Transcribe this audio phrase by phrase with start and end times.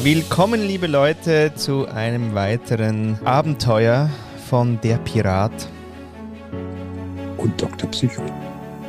[0.00, 4.10] Willkommen, liebe Leute, zu einem weiteren Abenteuer
[4.48, 5.52] von Der Pirat.
[7.36, 7.88] Und Dr.
[7.90, 8.22] Psycho.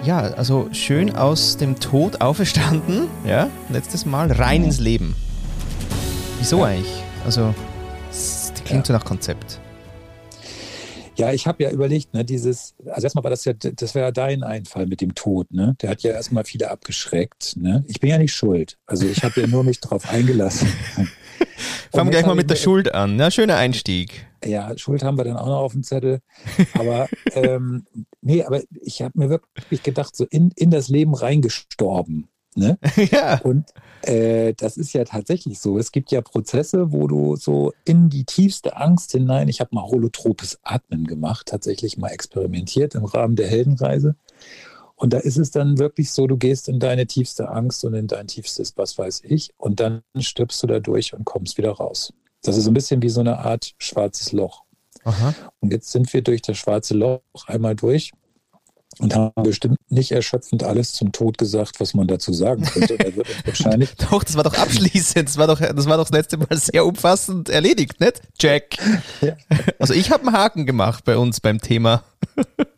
[0.03, 5.15] Ja, also schön aus dem Tod auferstanden, ja, letztes Mal rein ins Leben.
[6.39, 6.65] Wieso Ja.
[6.65, 7.03] eigentlich?
[7.25, 7.53] Also,
[8.09, 9.59] das klingt so nach Konzept.
[11.15, 14.11] Ja, ich habe ja überlegt, ne, dieses, also erstmal war das ja, das wäre ja
[14.11, 15.75] dein Einfall mit dem Tod, ne?
[15.81, 17.83] Der hat ja erstmal viele abgeschreckt, ne?
[17.87, 18.77] Ich bin ja nicht schuld.
[18.87, 20.67] Also ich habe ja nur mich drauf eingelassen.
[21.91, 23.19] Fangen wir gleich mal mit der Schuld an.
[23.19, 24.25] Ja, schöner Einstieg.
[24.43, 26.21] Ja, Schuld haben wir dann auch noch auf dem Zettel.
[26.73, 27.85] Aber ähm,
[28.21, 32.27] nee, aber ich habe mir wirklich gedacht, so in, in das Leben reingestorben.
[32.57, 32.77] Ne?
[33.11, 33.39] ja.
[33.41, 35.77] Und äh, das ist ja tatsächlich so.
[35.77, 39.83] Es gibt ja Prozesse, wo du so in die tiefste Angst hinein, ich habe mal
[39.83, 44.15] holotropes Atmen gemacht, tatsächlich mal experimentiert im Rahmen der Heldenreise.
[44.95, 48.07] Und da ist es dann wirklich so, du gehst in deine tiefste Angst und in
[48.07, 52.13] dein tiefstes, was weiß ich, und dann stirbst du da durch und kommst wieder raus.
[52.41, 54.63] Das ist so ein bisschen wie so eine Art schwarzes Loch.
[55.03, 55.33] Aha.
[55.59, 58.11] Und jetzt sind wir durch das schwarze Loch einmal durch
[58.99, 62.97] und haben bestimmt nicht erschöpfend alles zum Tod gesagt, was man dazu sagen könnte.
[62.97, 65.27] Da wird wahrscheinlich Doch, das war doch abschließend.
[65.29, 68.21] Das war doch, das war doch das letzte Mal sehr umfassend erledigt, nicht?
[68.39, 68.77] Jack.
[69.21, 69.35] Ja.
[69.79, 72.03] Also ich habe einen Haken gemacht bei uns beim Thema.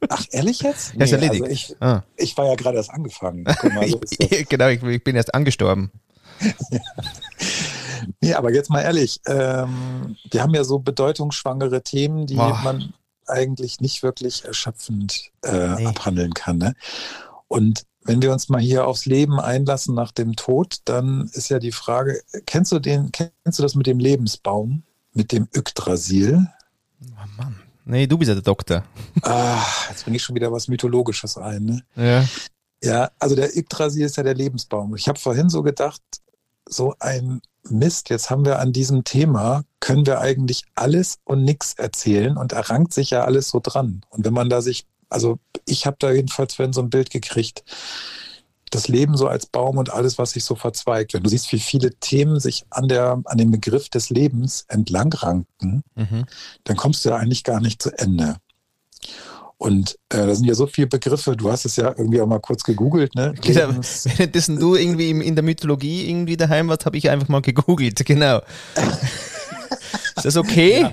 [0.10, 0.94] Ach, ehrlich jetzt?
[0.96, 1.44] Ja, ist erledigt.
[1.44, 2.04] Also ich, Ah.
[2.18, 3.44] ich war ja gerade erst angefangen.
[3.44, 4.18] Mal, so das.
[4.50, 5.92] genau, ich, ich bin erst angestorben.
[8.22, 12.60] nee, aber jetzt mal ehrlich, ähm, wir haben ja so bedeutungsschwangere Themen, die Boah.
[12.64, 12.94] man
[13.28, 15.86] eigentlich nicht wirklich erschöpfend äh, Nee.
[15.88, 16.58] abhandeln kann.
[16.58, 16.74] Ne?
[17.48, 21.60] Und wenn wir uns mal hier aufs Leben einlassen nach dem Tod, dann ist ja
[21.60, 26.48] die Frage, kennst du den, kennst du das mit dem Lebensbaum, mit dem Yggdrasil?
[27.04, 27.56] Oh Mann.
[27.86, 28.84] Nee, du bist ja der Doktor.
[29.22, 31.66] Ah, jetzt bringe ich schon wieder was Mythologisches ein.
[31.66, 31.84] Ne?
[31.96, 32.26] Ja.
[32.84, 34.96] Ja, also der Yggdrasil ist ja der Lebensbaum.
[34.96, 36.02] Ich habe vorhin so gedacht,
[36.68, 41.76] so ein Mist, jetzt haben wir an diesem Thema, können wir eigentlich alles und nichts
[41.76, 44.02] erzählen und errangt sich ja alles so dran.
[44.10, 45.38] Und wenn man da sich, also
[45.68, 47.64] ich habe da jedenfalls vorhin so ein Bild gekriegt,
[48.72, 51.14] das Leben so als Baum und alles, was sich so verzweigt.
[51.14, 55.14] Wenn du siehst, wie viele Themen sich an, der, an dem Begriff des Lebens entlang
[55.14, 56.26] ranken, Mhm.
[56.64, 58.38] dann kommst du ja eigentlich gar nicht zu Ende.
[59.58, 62.40] Und äh, da sind ja so viele Begriffe, du hast es ja irgendwie auch mal
[62.40, 63.36] kurz gegoogelt, ne?
[63.42, 63.70] Genau.
[64.04, 68.00] Währenddessen du irgendwie in der Mythologie irgendwie daheim warst, habe ich einfach mal gegoogelt.
[68.06, 68.42] Genau.
[70.16, 70.88] Ist das okay?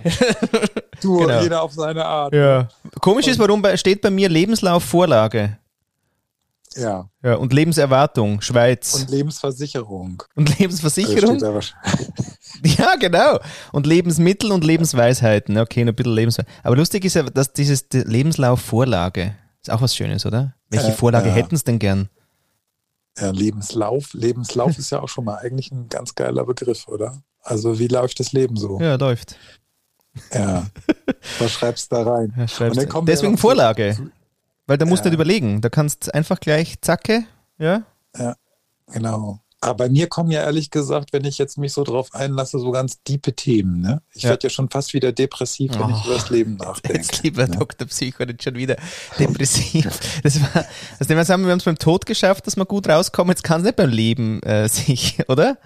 [1.00, 1.40] du, Genau.
[1.42, 2.34] jeder auf seine Art.
[2.34, 2.68] Ja.
[3.00, 5.58] Komisch ist, warum steht bei mir Lebenslauf Vorlage.
[6.74, 7.08] Ja.
[7.22, 8.94] Ja, und Lebenserwartung, Schweiz.
[8.94, 10.22] Und Und, Lebensversicherung.
[10.58, 11.38] Lebensversicherung?
[11.38, 12.08] Da wahrscheinlich.
[12.78, 13.38] Ja, genau.
[13.72, 15.58] Und Lebensmittel und Lebensweisheiten.
[15.58, 16.54] Okay, noch ein bisschen Lebensweisheiten.
[16.62, 20.54] Aber lustig ist ja, dass dieses die Lebenslauf Vorlage ist auch was Schönes, oder?
[20.68, 21.34] Welche Äh, Vorlage ja.
[21.34, 22.08] hätten es denn gern?
[23.18, 24.12] Ja, Lebenslauf.
[24.12, 27.22] Lebenslauf ist ja auch schon mal eigentlich ein ganz geiler Begriff, oder?
[27.42, 28.80] Also wie läuft das Leben so?
[28.80, 29.36] Ja, läuft.
[30.32, 30.66] Ja.
[31.38, 32.32] Was schreibst du da rein?
[32.36, 33.94] Ja, schreibst Deswegen Vorlage.
[33.96, 34.10] zu-
[34.66, 35.10] Weil da musst du Ja.
[35.10, 35.60] nicht überlegen.
[35.60, 37.24] Da kannst einfach gleich zacke,
[37.58, 37.82] ja?
[38.92, 39.40] Genau.
[39.64, 42.72] Aber bei mir kommen ja ehrlich gesagt, wenn ich jetzt mich so drauf einlasse, so
[42.72, 43.80] ganz diepe Themen.
[43.80, 44.02] Ne?
[44.12, 44.30] Ich Ja.
[44.30, 46.06] werde ja schon fast wieder depressiv, wenn ich Oh.
[46.06, 46.98] über das Leben nachdenke.
[46.98, 47.56] Jetzt lieber ne?
[47.56, 47.86] Dr.
[47.86, 48.76] Psycho nicht schon wieder
[49.20, 49.88] depressiv.
[50.24, 50.64] Das war,
[50.98, 53.30] also das haben wir uns beim Tod geschafft, dass wir gut rauskommen.
[53.30, 55.58] Jetzt kann es nicht beim Leben äh, sich, oder?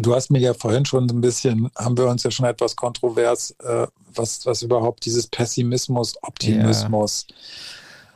[0.00, 2.74] Du hast mir ja vorhin schon so ein bisschen, haben wir uns ja schon etwas
[2.74, 7.26] kontrovers, äh, was, was überhaupt dieses Pessimismus, Optimismus,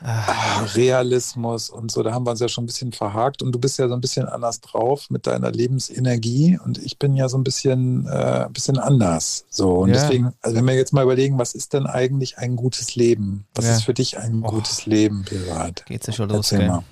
[0.02, 3.58] ah, Realismus und so, da haben wir uns ja schon ein bisschen verhakt und du
[3.60, 7.38] bist ja so ein bisschen anders drauf mit deiner Lebensenergie und ich bin ja so
[7.38, 9.44] ein bisschen, äh, ein bisschen anders.
[9.48, 9.94] So und Ja.
[9.94, 13.46] deswegen, also wenn wir jetzt mal überlegen, was ist denn eigentlich ein gutes Leben?
[13.54, 13.72] Was Ja.
[13.76, 14.50] ist für dich ein Oh.
[14.50, 15.86] gutes Leben, Pirat?
[15.86, 16.68] Geht's ja schon los, Erzähl gell?
[16.68, 16.82] mal.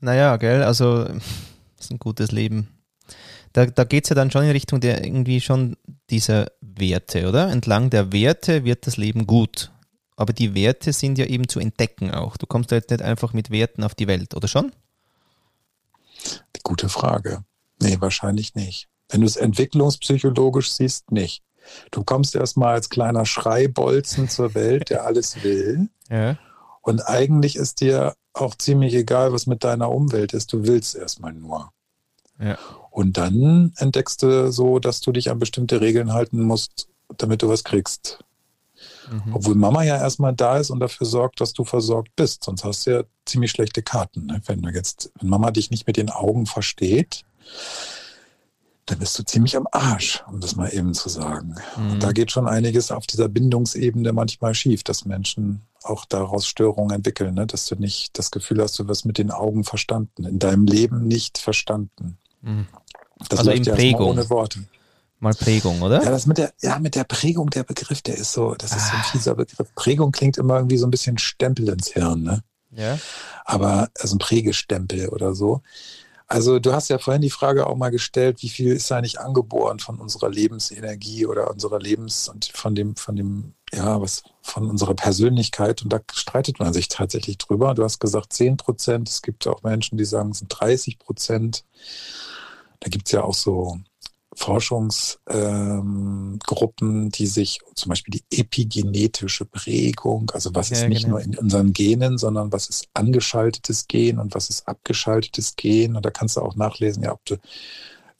[0.00, 1.04] Naja, gell, also
[1.78, 2.68] ist ein gutes Leben.
[3.52, 5.76] Da, da geht's ja dann schon in Richtung der irgendwie schon
[6.10, 7.50] dieser Werte, oder?
[7.50, 9.70] Entlang der Werte wird das Leben gut.
[10.16, 12.36] Aber die Werte sind ja eben zu entdecken auch.
[12.36, 14.72] Du kommst da jetzt nicht einfach mit Werten auf die Welt, oder schon?
[16.62, 17.44] Gute Frage.
[17.80, 18.88] Nee, wahrscheinlich nicht.
[19.08, 21.42] Wenn du es entwicklungspsychologisch siehst, nicht.
[21.90, 25.88] Du kommst erstmal als kleiner Schreibolzen zur Welt, der alles will.
[26.08, 26.38] Ja.
[26.80, 30.52] Und eigentlich ist dir auch ziemlich egal, was mit deiner Umwelt ist.
[30.52, 31.72] Du willst erstmal nur.
[32.40, 32.58] Ja.
[32.92, 37.48] Und dann entdeckst du so, dass du dich an bestimmte Regeln halten musst, damit du
[37.48, 38.18] was kriegst.
[39.10, 39.34] Mhm.
[39.34, 42.44] Obwohl Mama ja erstmal da ist und dafür sorgt, dass du versorgt bist.
[42.44, 44.26] Sonst hast du ja ziemlich schlechte Karten.
[44.26, 44.42] Ne?
[44.44, 47.24] Wenn du jetzt, wenn Mama dich nicht mit den Augen versteht,
[48.84, 51.54] dann bist du ziemlich am Arsch, um das mal eben zu sagen.
[51.78, 51.92] Mhm.
[51.92, 56.94] Und da geht schon einiges auf dieser Bindungsebene manchmal schief, dass Menschen auch daraus Störungen
[56.94, 57.46] entwickeln, ne?
[57.46, 61.08] dass du nicht das Gefühl hast, du wirst mit den Augen verstanden, in deinem Leben
[61.08, 62.18] nicht verstanden.
[62.42, 62.66] Mhm.
[63.28, 64.10] Das also in Prägung.
[64.10, 64.60] ohne Worte.
[65.20, 66.02] Mal Prägung, oder?
[66.02, 68.88] Ja, das mit der, ja, mit der Prägung, der Begriff, der ist so, das ist
[68.88, 69.08] so ein Ah.
[69.12, 69.72] fieser Begriff.
[69.76, 72.42] Prägung klingt immer irgendwie so ein bisschen Stempel ins Hirn, ne?
[72.74, 72.98] Ja.
[73.44, 75.60] aber also ein Prägestempel oder so.
[76.26, 79.78] Also du hast ja vorhin die Frage auch mal gestellt, wie viel ist eigentlich angeboren
[79.78, 84.94] von unserer Lebensenergie oder unserer Lebens und von dem, von dem, ja, was von unserer
[84.94, 85.82] Persönlichkeit.
[85.82, 87.74] Und da streitet man sich tatsächlich drüber.
[87.74, 89.10] Du hast gesagt 10 Prozent.
[89.10, 91.64] Es gibt auch Menschen, die sagen, es sind 30 Prozent.
[92.82, 93.78] Da gibt es ja auch so
[94.34, 101.16] Forschungsgruppen, ähm, die sich zum Beispiel die epigenetische Prägung, also was ist Ja, nicht genau.
[101.16, 105.94] nur in unseren Genen, sondern was ist angeschaltetes Gen und was ist abgeschaltetes Gen.
[105.96, 107.36] Und da kannst du auch nachlesen, ja, ob du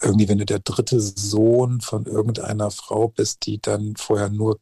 [0.01, 4.61] irgendwie, wenn du der dritte Sohn von irgendeiner Frau bist, die dann vorher nur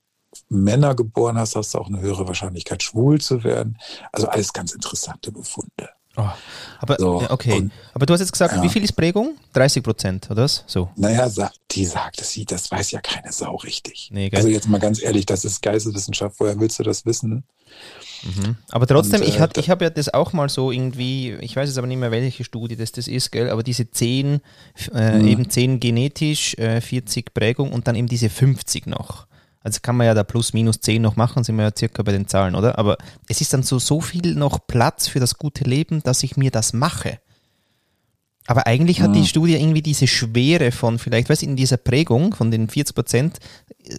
[0.48, 3.76] Männer geboren hast, hast du auch eine höhere Wahrscheinlichkeit, schwul zu werden.
[4.12, 5.90] Also alles ganz interessante Befunde.
[6.20, 6.30] Oh.
[6.80, 7.52] Aber, So, okay.
[7.52, 8.62] und- Aber du hast jetzt gesagt, Ja.
[8.62, 9.36] wie viel ist Prägung?
[9.52, 10.64] 30 Prozent, oder was?
[10.66, 10.88] So.
[10.96, 11.28] Naja,
[11.72, 14.08] die sagt es, sie, das weiß ja keine Sau richtig.
[14.12, 17.44] Nee, also jetzt mal ganz ehrlich, das ist Geisteswissenschaft, woher willst du das wissen?
[18.22, 18.56] Mhm.
[18.70, 21.56] Aber trotzdem, Und, ich, äh, hat, ich habe ja das auch mal so irgendwie, ich
[21.56, 23.48] weiß jetzt aber nicht mehr, welche Studie das, das ist, gell?
[23.50, 24.40] aber diese 10,
[24.94, 25.26] äh, Mhm.
[25.28, 29.26] eben 10 genetisch, äh, 40 Prägung und dann eben diese 50 noch.
[29.62, 32.12] Also kann man ja da plus minus 10 noch machen, sind wir ja circa bei
[32.12, 32.78] den Zahlen, oder?
[32.78, 32.96] Aber
[33.28, 36.50] es ist dann so, so viel noch Platz für das gute Leben, dass ich mir
[36.50, 37.18] das mache.
[38.46, 39.26] Aber eigentlich hat die Mhm.
[39.26, 43.38] Studie irgendwie diese Schwere von vielleicht, weißt du, in dieser Prägung von den 40 Prozent,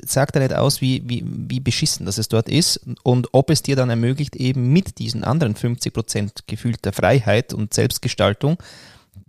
[0.06, 3.62] sagt er nicht aus, wie, wie, wie beschissen das es dort ist und ob es
[3.62, 8.58] dir dann ermöglicht, eben mit diesen anderen 50 Prozent gefühlter Freiheit und Selbstgestaltung,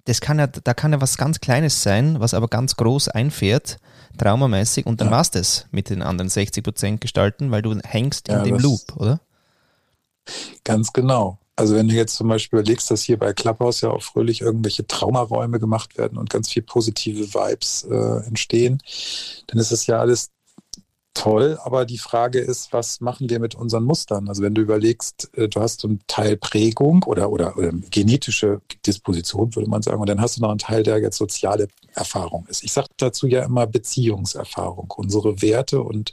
[0.05, 3.79] das kann ja, da kann ja was ganz Kleines sein, was aber ganz groß einfährt,
[4.19, 5.13] traumamäßig, und dann Ja.
[5.15, 8.63] war's das mit den anderen 60 Prozent gestalten, weil du hängst in Ja, dem das-
[8.63, 9.21] Loop, oder?
[10.65, 11.39] Ganz genau.
[11.57, 14.87] Also wenn du jetzt zum Beispiel überlegst, dass hier bei Clubhouse ja auch fröhlich irgendwelche
[14.87, 18.79] Traumaräume gemacht werden und ganz viel positive Vibes äh, entstehen,
[19.49, 20.31] dann ist es ja alles
[21.15, 24.29] toll, aber die Frage ist, was machen wir mit unseren Mustern?
[24.29, 28.61] Also wenn du überlegst, äh, du hast so einen Teil Prägung oder, oder, oder genetische
[28.87, 32.47] Disposition, würde man sagen, und dann hast du noch einen Teil, der jetzt soziale Erfahrung
[32.49, 32.65] ist.
[32.65, 34.93] Ich sage dazu ja immer Beziehungserfahrung.
[34.97, 36.13] Unsere Werte und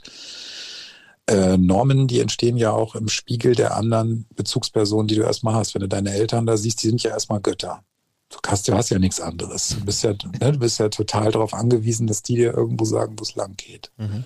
[1.26, 5.74] äh, Normen, die entstehen ja auch im Spiegel der anderen Bezugspersonen, die du erstmal hast.
[5.74, 7.82] Wenn du deine Eltern da siehst, die sind ja erstmal Götter.
[8.30, 9.68] Du hast, du hast ja nichts anderes.
[9.68, 13.14] Du bist ja, ne, du bist ja total darauf angewiesen, dass die dir irgendwo sagen,
[13.18, 13.90] wo es lang geht.
[13.96, 14.24] Mhm.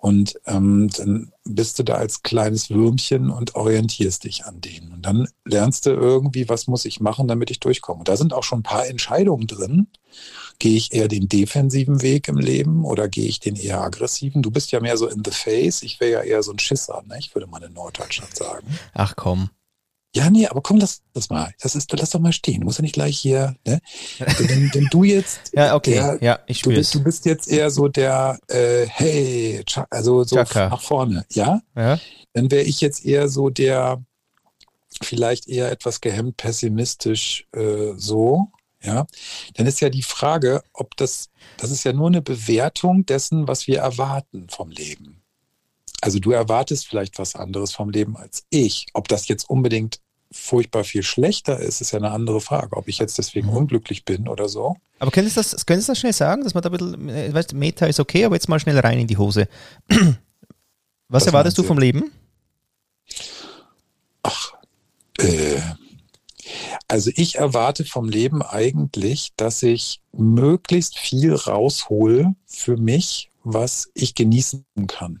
[0.00, 4.92] Und ähm, dann bist du da als kleines Würmchen und orientierst dich an denen.
[4.92, 7.98] Und dann lernst du irgendwie, was muss ich machen, damit ich durchkomme.
[7.98, 9.88] Und da sind auch schon ein paar Entscheidungen drin.
[10.58, 14.40] Gehe ich eher den defensiven Weg im Leben oder gehe ich den eher aggressiven?
[14.40, 15.82] Du bist ja mehr so in the face.
[15.82, 17.16] Ich wäre ja eher so ein Schisser, ne?
[17.18, 18.66] ich würde mal in Norddeutschland sagen.
[18.94, 19.50] Ach komm.
[20.14, 21.52] Ja, nee, aber komm, lass das mal.
[21.60, 22.60] Das ist, lass doch mal stehen.
[22.60, 23.80] Du musst ja nicht gleich hier, ne?
[24.18, 27.70] Wenn, wenn du jetzt Ja, okay, der, ja, ich Du bist, du bist jetzt eher
[27.70, 30.68] so der, äh, hey, also so Chaka.
[30.68, 31.62] nach vorne, ja?
[31.76, 32.00] Ja?
[32.32, 34.02] Dann wäre ich jetzt eher so der,
[35.00, 38.48] vielleicht eher etwas gehemmt pessimistisch äh, so,
[38.82, 39.06] ja?
[39.54, 43.68] Dann ist ja die Frage, ob das, das ist ja nur eine Bewertung dessen, was
[43.68, 45.19] wir erwarten vom Leben.
[46.00, 48.86] Also du erwartest vielleicht was anderes vom Leben als ich.
[48.94, 50.00] Ob das jetzt unbedingt
[50.32, 52.76] furchtbar viel schlechter ist, ist ja eine andere Frage.
[52.76, 53.56] Ob ich jetzt deswegen Mhm.
[53.56, 54.76] unglücklich bin oder so.
[55.00, 57.34] Aber könntest du das, könntest du das schnell sagen, dass man da ein bisschen, äh,
[57.34, 59.48] weißt, Meta ist okay, aber jetzt mal schnell rein in die Hose.
[59.88, 61.64] Was Was erwartest du?
[61.64, 62.12] vom Leben?
[64.22, 64.52] Ach,
[65.18, 65.60] äh,
[66.88, 74.14] also ich erwarte vom Leben eigentlich, dass ich möglichst viel raushole für mich, was ich
[74.14, 75.20] genießen kann,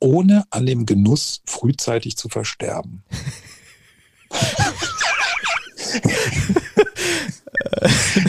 [0.00, 3.04] ohne an dem Genuss frühzeitig zu versterben.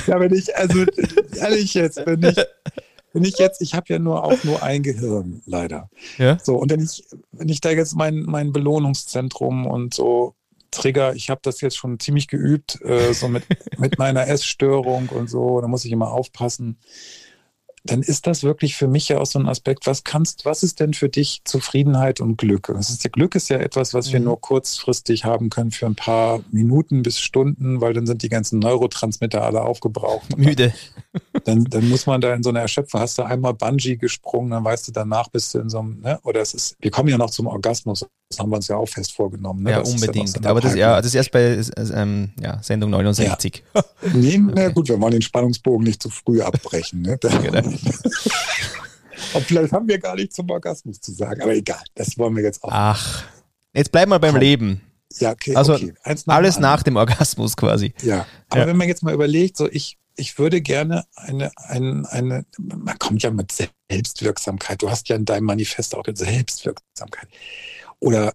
[0.07, 0.85] ja, wenn ich, also
[1.35, 2.37] ehrlich jetzt, wenn ich,
[3.13, 5.89] wenn ich jetzt, ich habe ja nur auch nur ein Gehirn, leider.
[6.17, 6.37] Ja.
[6.43, 10.35] So, und wenn ich, wenn ich da jetzt mein, mein Belohnungszentrum und so
[10.71, 13.45] Trigger, ich habe das jetzt schon ziemlich geübt, äh, so mit,
[13.79, 16.77] mit meiner Essstörung und so, da muss ich immer aufpassen.
[17.87, 20.79] Dann ist das wirklich für mich ja auch so ein Aspekt, was kannst, was ist
[20.79, 22.71] denn für dich Zufriedenheit und Glück?
[22.73, 24.25] Das ist, Glück ist ja etwas, was wir Mhm.
[24.25, 28.59] nur kurzfristig haben können für ein paar Minuten bis Stunden, weil dann sind die ganzen
[28.59, 30.37] Neurotransmitter alle aufgebraucht.
[30.37, 30.73] Müde.
[31.47, 34.65] Dann, dann muss man da in so einer Erschöpfung, hast du einmal Bungee gesprungen, dann
[34.65, 36.19] weißt du, danach bist du in so einem, ne?
[36.23, 38.85] Oder es ist, wir kommen ja noch zum Orgasmus, das haben wir uns ja auch
[38.89, 39.63] fest vorgenommen.
[39.63, 39.71] Ne?
[39.71, 40.35] Ja, Das unbedingt.
[40.37, 41.63] eine aber das, ja, das ist erst bei äh,
[41.93, 43.63] ähm, ja, Sendung 69.
[44.13, 47.01] Nee, na gut, wir wollen den Spannungsbogen nicht zu früh abbrechen.
[47.01, 47.17] Ne?
[47.41, 47.69] Genau.
[49.33, 52.43] Und vielleicht haben wir gar nicht zum Orgasmus zu sagen, aber egal, das wollen wir
[52.43, 52.69] jetzt auch.
[52.71, 53.23] Ach,
[53.73, 54.41] jetzt bleib mal beim Komm.
[54.41, 54.81] Leben.
[55.19, 55.93] Ja, okay, Also okay.
[56.25, 57.93] Nach Alles nach dem Orgasmus quasi.
[58.03, 58.67] Ja, aber Ja.
[58.67, 63.23] wenn man jetzt mal überlegt, so ich, ich würde gerne eine, eine, eine, man kommt
[63.23, 64.81] ja mit Selbstwirksamkeit.
[64.81, 67.29] Du hast ja in deinem Manifest auch Selbstwirksamkeit.
[67.99, 68.33] Oder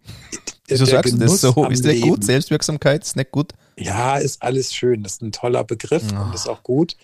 [0.67, 1.67] Wieso sagst du das so?
[1.69, 2.25] Ist der gut?
[2.25, 3.53] Selbstwirksamkeit ist nicht gut?
[3.77, 5.03] Ja, ist alles schön.
[5.03, 6.23] Das ist ein toller Begriff oh.
[6.23, 6.97] und ist auch gut.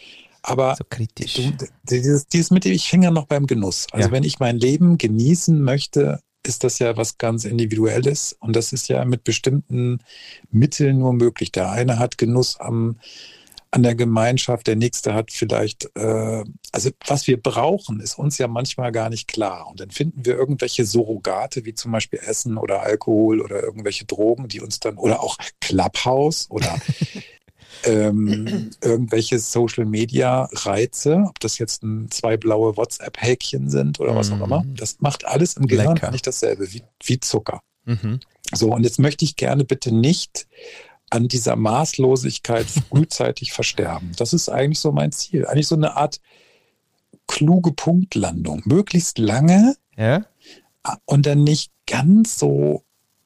[0.43, 1.35] Aber so kritisch.
[1.35, 3.87] Du, dieses, dieses mit dem, ich hänge ja noch beim Genuss.
[3.93, 4.13] Also ja.
[4.13, 8.89] wenn ich mein Leben genießen möchte, ist das ja was ganz Individuelles und das ist
[8.89, 9.99] ja mit bestimmten
[10.51, 11.53] Mitteln nur möglich.
[11.53, 12.97] Der eine hat Genuss am
[13.71, 18.49] an der Gemeinschaft, der nächste hat vielleicht, äh, also was wir brauchen, ist uns ja
[18.49, 19.67] manchmal gar nicht klar.
[19.69, 24.49] Und dann finden wir irgendwelche Surrogate, wie zum Beispiel Essen oder Alkohol oder irgendwelche Drogen,
[24.49, 26.79] die uns dann, oder auch Clubhouse oder
[27.85, 34.31] ähm, irgendwelche Social Media Reize, ob das jetzt ein, zwei blaue WhatsApp-Häkchen sind oder was
[34.33, 34.63] auch immer.
[34.63, 34.77] Mhm.
[34.77, 36.11] Das macht alles im Gehirn Lecker.
[36.11, 37.61] nicht dasselbe wie, wie Zucker.
[37.85, 38.21] Mhm.
[38.55, 40.47] So, und jetzt möchte ich gerne bitte nicht
[41.11, 44.13] an dieser Maßlosigkeit frühzeitig versterben.
[44.17, 45.47] Das ist eigentlich so mein Ziel.
[45.47, 46.21] Eigentlich so eine Art
[47.27, 48.63] kluge Punktlandung.
[48.65, 50.25] Möglichst lange ja?
[51.05, 52.85] und dann nicht ganz so,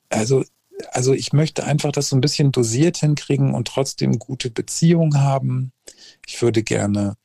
[0.09, 0.45] also,
[0.91, 5.73] also ich möchte einfach das so ein bisschen dosiert hinkriegen und trotzdem gute Beziehungen haben.
[6.27, 7.17] Ich würde gerne,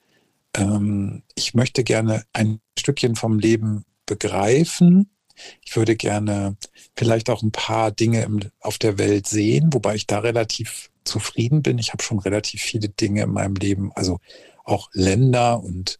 [0.56, 5.10] ähm, ich möchte gerne ein Stückchen vom Leben begreifen
[5.63, 6.58] ich würde gerne
[6.96, 11.62] vielleicht auch ein paar Dinge im, auf der Welt sehen, wobei ich da relativ zufrieden
[11.62, 11.77] bin.
[11.77, 14.20] Ich habe schon relativ viele Dinge in meinem Leben, also
[14.63, 16.00] auch Länder und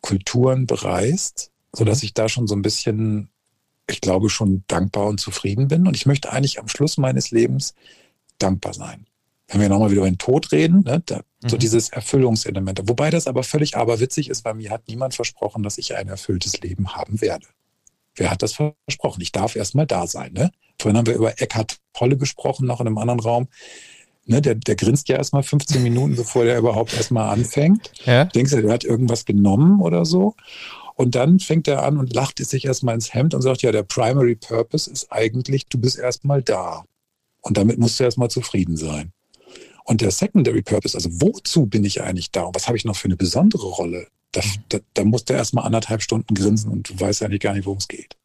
[0.00, 2.06] Kulturen bereist, so dass mhm.
[2.06, 3.28] ich da schon so ein bisschen,
[3.88, 5.86] ich glaube, schon dankbar und zufrieden bin.
[5.86, 7.74] Und ich möchte eigentlich am Schluss meines Lebens
[8.38, 9.06] dankbar sein.
[9.48, 11.48] Wenn wir nochmal wieder über den Tod reden, ne, da, mhm.
[11.48, 12.80] so dieses Erfüllungselement.
[12.88, 16.60] Wobei das aber völlig aberwitzig ist, weil mir hat niemand versprochen, dass ich ein erfülltes
[16.60, 17.46] Leben haben werde.
[18.14, 19.20] Wer hat das versprochen?
[19.22, 20.32] Ich darf erstmal da sein.
[20.32, 20.50] Ne?
[20.80, 23.48] Vorhin haben wir über Eckhard Tolle gesprochen, noch in einem anderen Raum.
[24.24, 27.90] Ne, der, der grinst ja erstmal 15 Minuten, bevor der überhaupt erstmal anfängt.
[28.04, 28.24] Ja.
[28.24, 30.36] Denkst du, der hat irgendwas genommen oder so?
[30.94, 33.82] Und dann fängt er an und lacht sich erstmal ins Hemd und sagt, ja, der
[33.82, 36.84] Primary Purpose ist eigentlich, du bist erstmal da.
[37.40, 39.12] Und damit musst du erstmal zufrieden sein.
[39.84, 42.94] Und der Secondary Purpose, also wozu bin ich eigentlich da und was habe ich noch
[42.94, 47.00] für eine besondere Rolle da, da, da musst du erstmal anderthalb Stunden grinsen und du
[47.00, 48.16] weißt eigentlich gar nicht, worum es geht.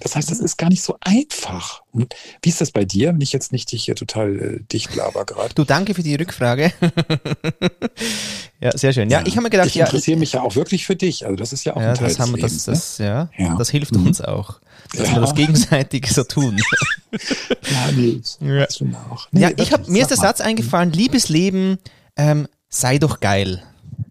[0.00, 1.82] Das heißt, das ist gar nicht so einfach.
[1.92, 4.94] Und wie ist das bei dir, wenn ich jetzt nicht dich hier total äh, dicht
[4.94, 5.54] laber gerade?
[5.54, 6.72] Du, danke für die Rückfrage.
[8.60, 9.10] ja, sehr schön.
[9.10, 11.26] Ja, ja ich habe mir gedacht, ich interessiere ja, mich ja auch wirklich für dich.
[11.26, 13.28] Also das ist ja auch ja, ein Teil das haben wir, das, das, ne?
[13.36, 14.06] ja, das hilft mhm.
[14.06, 14.60] uns auch,
[14.94, 16.58] dass wir das gegenseitig so tun.
[17.12, 18.66] ja, nee, ja.
[19.10, 19.28] auch.
[19.32, 21.78] Nee, ja, ich hab, mir ist der Satz eingefallen, liebes Leben,
[22.16, 23.62] ähm, sei doch geil.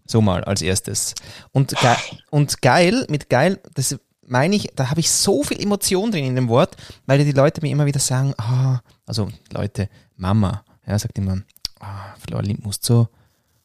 [0.06, 1.14] So mal als erstes.
[1.52, 1.94] Und, ge
[2.30, 3.96] und geil, mit geil, das
[4.30, 7.60] meine ich, da habe ich so viel Emotion drin in dem Wort, weil die Leute
[7.62, 11.42] mir immer wieder sagen, ah, also Leute, Mama, ja, sagt immer,
[11.80, 13.08] ah, Florli, musst so,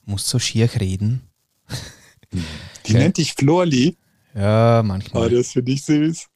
[0.06, 1.22] musst so schier reden.
[2.32, 2.40] Die
[2.92, 2.98] okay.
[2.98, 3.98] nennt dich Florli.
[4.34, 5.28] Ja, manchmal.
[5.28, 6.28] Oh, das finde ich süß.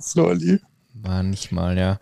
[0.00, 0.60] Florli.
[0.94, 1.98] Manchmal, ja.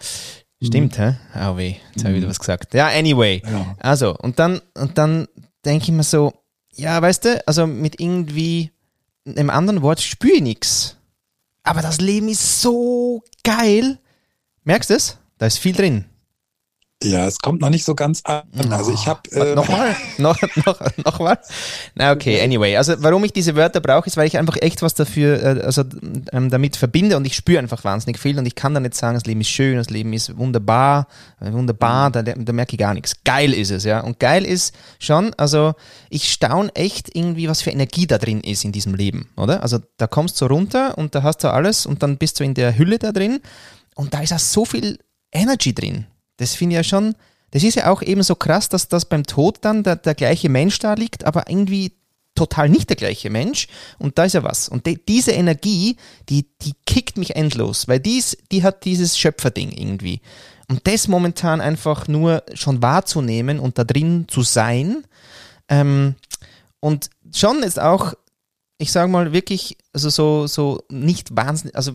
[0.62, 1.02] Stimmt, mhm.
[1.02, 1.16] hä?
[1.36, 2.30] Oh weh, jetzt habe ich wieder mhm.
[2.30, 2.74] was gesagt.
[2.74, 3.42] Ja, anyway.
[3.44, 3.76] Ja.
[3.78, 5.28] Also, und dann, und dann
[5.64, 6.32] denke ich mir so,
[6.78, 8.70] ja, weißt du, also mit irgendwie
[9.26, 10.96] einem anderen Wort spüre ich nichts.
[11.64, 13.98] Aber das Leben ist so geil.
[14.64, 15.18] Merkst du es?
[15.38, 16.04] Da ist viel drin.
[17.00, 18.42] Ja, es kommt noch nicht so ganz an.
[18.70, 20.36] Also ich habe äh, nochmal, noch,
[20.66, 21.38] noch, noch mal.
[21.94, 22.76] Na okay, anyway.
[22.76, 25.84] Also warum ich diese Wörter brauche, ist, weil ich einfach echt was dafür, äh, also
[26.32, 29.14] ähm, damit verbinde und ich spüre einfach wahnsinnig viel und ich kann da nicht sagen,
[29.14, 31.06] das Leben ist schön, das Leben ist wunderbar,
[31.40, 32.10] äh, wunderbar.
[32.10, 33.22] Da, da merke ich gar nichts.
[33.22, 34.00] Geil ist es, ja.
[34.00, 35.74] Und geil ist schon, also
[36.10, 39.62] ich staune echt irgendwie, was für Energie da drin ist in diesem Leben, oder?
[39.62, 42.54] Also da kommst du runter und da hast du alles und dann bist du in
[42.54, 43.38] der Hülle da drin
[43.94, 44.98] und da ist auch so viel
[45.30, 46.06] Energy drin.
[46.38, 47.14] Das finde ich ja schon,
[47.50, 50.48] das ist ja auch eben so krass, dass das beim Tod dann der, der gleiche
[50.48, 51.92] Mensch da liegt, aber irgendwie
[52.34, 53.66] total nicht der gleiche Mensch.
[53.98, 54.68] Und da ist ja was.
[54.68, 55.96] Und die, diese Energie,
[56.28, 60.20] die, die kickt mich endlos, weil dies, die hat dieses Schöpferding irgendwie.
[60.68, 65.04] Und das momentan einfach nur schon wahrzunehmen und da drin zu sein.
[65.68, 66.14] Ähm,
[66.80, 68.14] und schon ist auch,
[68.78, 71.92] ich sage mal wirklich, also so, so nicht wahnsinnig, also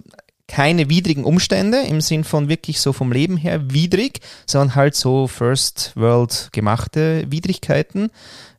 [0.47, 5.27] keine widrigen Umstände im Sinn von wirklich so vom Leben her widrig, sondern halt so
[5.27, 8.11] First World gemachte Widrigkeiten,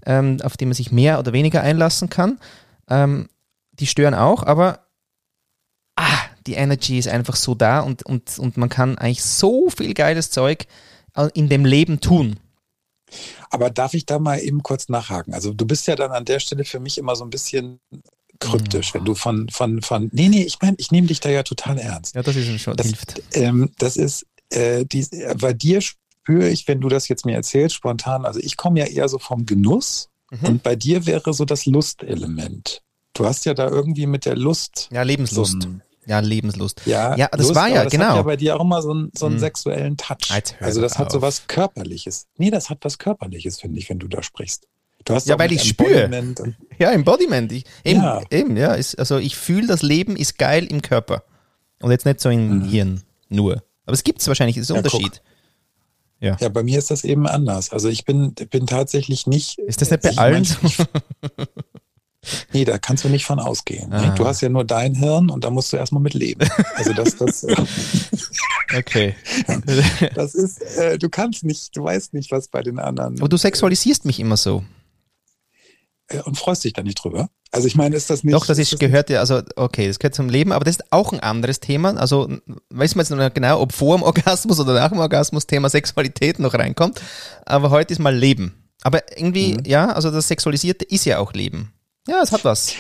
[0.07, 2.39] ähm, auf die man sich mehr oder weniger einlassen kann.
[2.89, 3.29] Ähm,
[3.73, 4.87] die stören auch, aber
[5.97, 9.95] ah, die Energy ist einfach so da und, und, und man kann eigentlich so viel
[9.95, 10.67] geiles Zeug
[11.35, 12.41] in dem Leben tun.
[13.51, 15.35] Aber darf ich da mal eben kurz nachhaken?
[15.35, 17.79] Also du bist ja dann an der Stelle für mich immer so ein bisschen
[18.45, 21.43] kryptisch, wenn du von, von, von, nee, nee, ich meine, ich nehme dich da ja
[21.43, 22.15] total ernst.
[22.15, 23.23] Ja, das ist schon, das, hilft.
[23.33, 25.07] Ähm, das ist, äh, die,
[25.41, 28.87] bei dir spüre ich, wenn du das jetzt mir erzählst, spontan, also ich komme ja
[28.87, 30.09] eher so vom Genuss,
[30.41, 30.49] Mhm.
[30.49, 32.83] Und bei dir wäre so das Lustelement.
[33.13, 34.89] Du hast ja da irgendwie mit der Lust.
[34.93, 35.65] Ja, Lebenslust.
[35.65, 36.83] Ein, ja, Lebenslust.
[36.87, 38.09] Ja, ja das Lust, war ja, das genau.
[38.09, 39.41] Hat ja bei dir auch immer so, ein, so einen hm.
[39.41, 40.31] sexuellen Touch.
[40.61, 42.27] Also das hat so was Körperliches.
[42.37, 44.67] Nee, das hat was Körperliches, finde ich, wenn du da sprichst.
[45.05, 46.11] Du hast ja, weil ich spüre.
[46.79, 47.53] Ja, Embodiment.
[47.53, 48.23] Ich, eben, ja.
[48.31, 48.75] eben, ja.
[48.75, 51.25] Ist, also ich fühle, das Leben ist geil im Körper.
[51.81, 52.65] Und jetzt nicht so im mhm.
[52.65, 53.63] Hirn nur.
[53.85, 55.23] Aber es gibt es wahrscheinlich, ist ein ja, Unterschied.
[56.21, 56.37] Ja.
[56.41, 57.71] ja, bei mir ist das eben anders.
[57.71, 59.59] Also ich bin, bin tatsächlich nicht.
[59.59, 60.47] Ist das nicht bei allen?
[62.53, 63.93] Nee, da kannst du nicht von ausgehen.
[63.93, 64.15] Ah.
[64.15, 66.49] Du hast ja nur dein Hirn und da musst du erstmal mit leben.
[66.75, 67.45] Also das, das.
[68.77, 69.15] okay.
[70.15, 73.19] Das ist, äh, du kannst nicht, du weißt nicht, was bei den anderen.
[73.19, 74.65] Aber du sexualisierst mich immer so.
[76.15, 77.29] Äh, und freust dich da nicht drüber.
[77.51, 78.35] Also ich meine, ist das nicht.
[78.35, 80.93] Doch, das ist, ist gehört ja, also okay, das gehört zum Leben, aber das ist
[80.93, 81.97] auch ein anderes Thema.
[81.97, 82.29] Also
[82.71, 86.39] weiß man jetzt noch genau, ob vor dem Orgasmus oder nach dem Orgasmus Thema Sexualität
[86.39, 87.01] noch reinkommt.
[87.47, 88.55] Aber heute ist mal Leben.
[88.83, 89.63] Aber irgendwie, mhm.
[89.65, 91.73] ja, also das Sexualisierte ist ja auch Leben.
[92.09, 92.75] Ja, es hat was.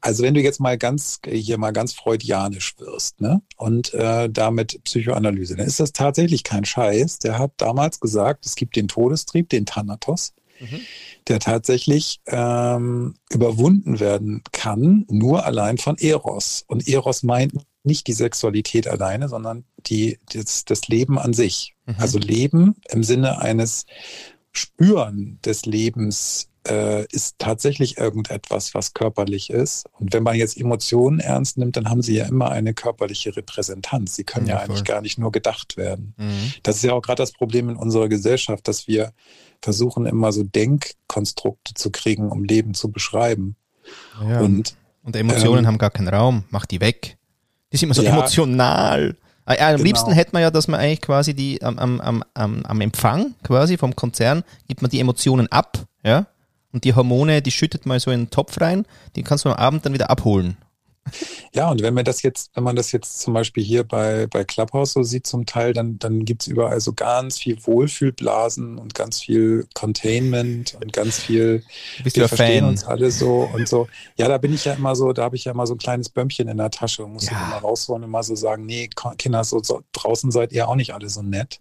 [0.00, 3.42] Also wenn du jetzt mal ganz hier mal ganz freudianisch wirst, ne?
[3.56, 7.18] Und äh, damit Psychoanalyse, dann ist das tatsächlich kein Scheiß.
[7.18, 10.80] Der hat damals gesagt, es gibt den Todestrieb, den Thanatos, mhm.
[11.28, 16.64] Der tatsächlich ähm, überwunden werden kann, nur allein von Eros.
[16.66, 17.52] Und Eros meint
[17.84, 21.74] nicht die Sexualität alleine, sondern die, das, das Leben an sich.
[21.86, 21.94] Mhm.
[21.98, 23.86] Also Leben im Sinne eines
[24.52, 29.86] Spüren des Lebens äh, ist tatsächlich irgendetwas, was körperlich ist.
[29.98, 34.16] Und wenn man jetzt Emotionen ernst nimmt, dann haben sie ja immer eine körperliche Repräsentanz.
[34.16, 36.14] Sie können ja, ja eigentlich gar nicht nur gedacht werden.
[36.16, 36.52] Mhm.
[36.62, 39.12] Das ist ja auch gerade das Problem in unserer Gesellschaft, dass wir
[39.62, 43.56] versuchen, immer so Denkkonstrukte zu kriegen, um Leben zu beschreiben.
[44.20, 44.40] Ja.
[44.40, 46.44] Und, und Emotionen ähm, haben gar keinen Raum.
[46.50, 47.18] Mach die weg.
[47.72, 49.16] Die sind immer so ja, emotional.
[49.44, 49.84] Ah, am genau.
[49.84, 53.78] liebsten hätte man ja, dass man eigentlich quasi die am, am, am, am Empfang quasi
[53.78, 56.26] vom Konzern gibt man die Emotionen ab, ja,
[56.72, 58.84] und die Hormone, die schüttet man so in den Topf rein,
[59.16, 60.58] die kannst du am Abend dann wieder abholen.
[61.52, 64.44] Ja, und wenn man das jetzt, wenn man das jetzt zum Beispiel hier bei, bei
[64.44, 68.94] Clubhouse so sieht zum Teil, dann, dann gibt es überall so ganz viel Wohlfühlblasen und
[68.94, 71.62] ganz viel Containment und ganz viel,
[72.02, 72.70] Bist wir verstehen Fan.
[72.70, 73.88] uns alle so und so.
[74.16, 76.08] Ja, da bin ich ja immer so, da habe ich ja immer so ein kleines
[76.08, 77.32] Bömmchen in der Tasche und muss ja.
[77.46, 80.94] immer rausholen und immer so sagen, nee, Kinder, so, so draußen seid ihr auch nicht
[80.94, 81.58] alle so nett.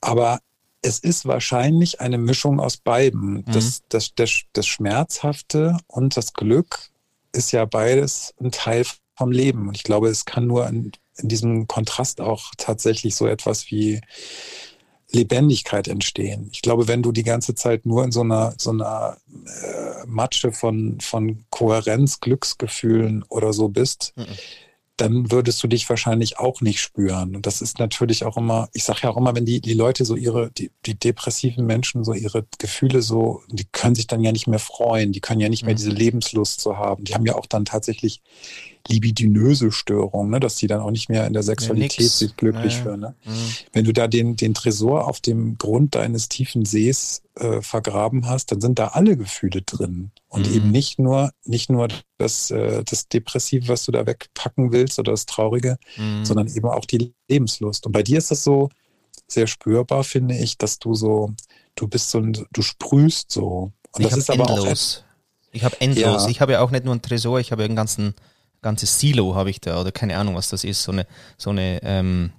[0.00, 0.40] Aber
[0.82, 3.30] es ist wahrscheinlich eine Mischung aus beiden.
[3.34, 3.44] Mhm.
[3.46, 6.90] Das, das, das, das Schmerzhafte und das Glück
[7.32, 8.84] ist ja beides ein Teil
[9.16, 9.68] vom Leben.
[9.68, 14.00] Und ich glaube, es kann nur in, in diesem Kontrast auch tatsächlich so etwas wie
[15.10, 16.48] Lebendigkeit entstehen.
[16.52, 20.52] Ich glaube, wenn du die ganze Zeit nur in so einer, so einer äh, Matsche
[20.52, 24.26] von, von Kohärenz, Glücksgefühlen oder so bist, mhm
[25.00, 27.36] dann würdest du dich wahrscheinlich auch nicht spüren.
[27.36, 30.04] Und das ist natürlich auch immer, ich sage ja auch immer, wenn die, die Leute
[30.04, 34.32] so ihre, die, die depressiven Menschen so ihre Gefühle so, die können sich dann ja
[34.32, 35.78] nicht mehr freuen, die können ja nicht mehr mhm.
[35.78, 37.04] diese Lebenslust so haben.
[37.04, 38.22] Die haben ja auch dann tatsächlich
[38.86, 40.40] libidinöse Störungen, ne?
[40.40, 43.00] dass die dann auch nicht mehr in der Sexualität ja, sich glücklich ja, fühlen.
[43.00, 43.14] Ne?
[43.24, 43.32] Mhm.
[43.72, 48.52] Wenn du da den, den Tresor auf dem Grund deines tiefen Sees äh, vergraben hast,
[48.52, 50.10] dann sind da alle Gefühle drin.
[50.28, 50.54] Und mhm.
[50.54, 51.88] eben nicht nur, nicht nur
[52.18, 56.24] das, äh, das Depressive, was du da wegpacken willst oder das Traurige, mhm.
[56.24, 57.86] sondern eben auch die Lebenslust.
[57.86, 58.68] Und bei dir ist das so
[59.26, 61.32] sehr spürbar, finde ich, dass du so,
[61.74, 63.72] du bist so, du sprühst so.
[63.92, 65.04] Und ich das ist aber endlos.
[65.04, 65.08] auch.
[65.52, 66.24] Ich habe endlos.
[66.24, 66.28] Ja.
[66.28, 68.14] Ich habe ja auch nicht nur einen Tresor, ich habe ja einen ganzen
[68.62, 71.80] ganzes Silo habe ich da oder keine Ahnung, was das ist, so eine, so eine
[71.82, 72.32] ähm,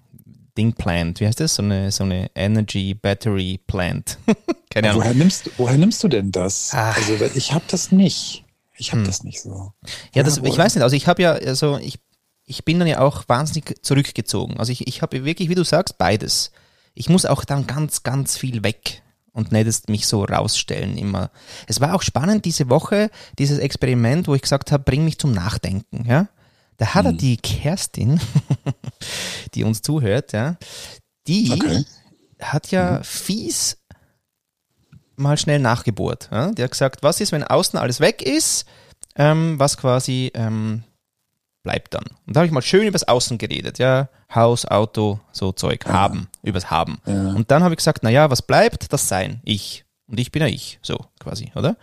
[0.58, 1.56] Ding Plant, wie heißt das?
[1.56, 4.18] So eine, so eine Energy Battery Plant.
[4.70, 5.04] keine Ahnung.
[5.04, 6.72] Woher nimmst, woher nimmst du denn das?
[6.74, 6.98] Ach.
[6.98, 8.44] Also ich habe das nicht.
[8.78, 9.08] Ich habe hm.
[9.08, 9.74] das nicht so.
[10.14, 10.84] Ja, das, ich weiß nicht.
[10.84, 12.00] Also ich habe ja, also ich,
[12.46, 14.58] ich bin dann ja auch wahnsinnig zurückgezogen.
[14.58, 16.52] Also ich, ich habe wirklich, wie du sagst, beides.
[16.94, 19.04] Ich muss auch dann ganz, ganz viel weg
[19.34, 21.32] und nicht mich so rausstellen immer.
[21.68, 25.32] Es war auch spannend diese Woche, dieses Experiment, wo ich gesagt habe, bring mich zum
[25.32, 26.28] Nachdenken, ja.
[26.78, 28.22] Da hat er die Kerstin,
[29.54, 30.56] die uns zuhört, ja,
[31.28, 31.84] die okay.
[32.42, 33.04] hat ja hm.
[33.04, 33.78] fies
[35.20, 36.30] mal schnell nachgebohrt.
[36.32, 36.52] Ja?
[36.52, 38.66] Die hat gesagt, was ist, wenn außen alles weg ist,
[39.16, 40.84] ähm, was quasi ähm,
[41.64, 42.06] bleibt dann.
[42.26, 45.94] Und da habe ich mal schön übers Außen geredet, ja, Haus, Auto, so Zeug, ja.
[45.94, 47.00] haben, übers Haben.
[47.06, 47.34] Ja.
[47.34, 49.86] Und dann habe ich gesagt, naja, was bleibt, das Sein, ich.
[50.08, 51.78] Und ich bin ja ich, so quasi, oder?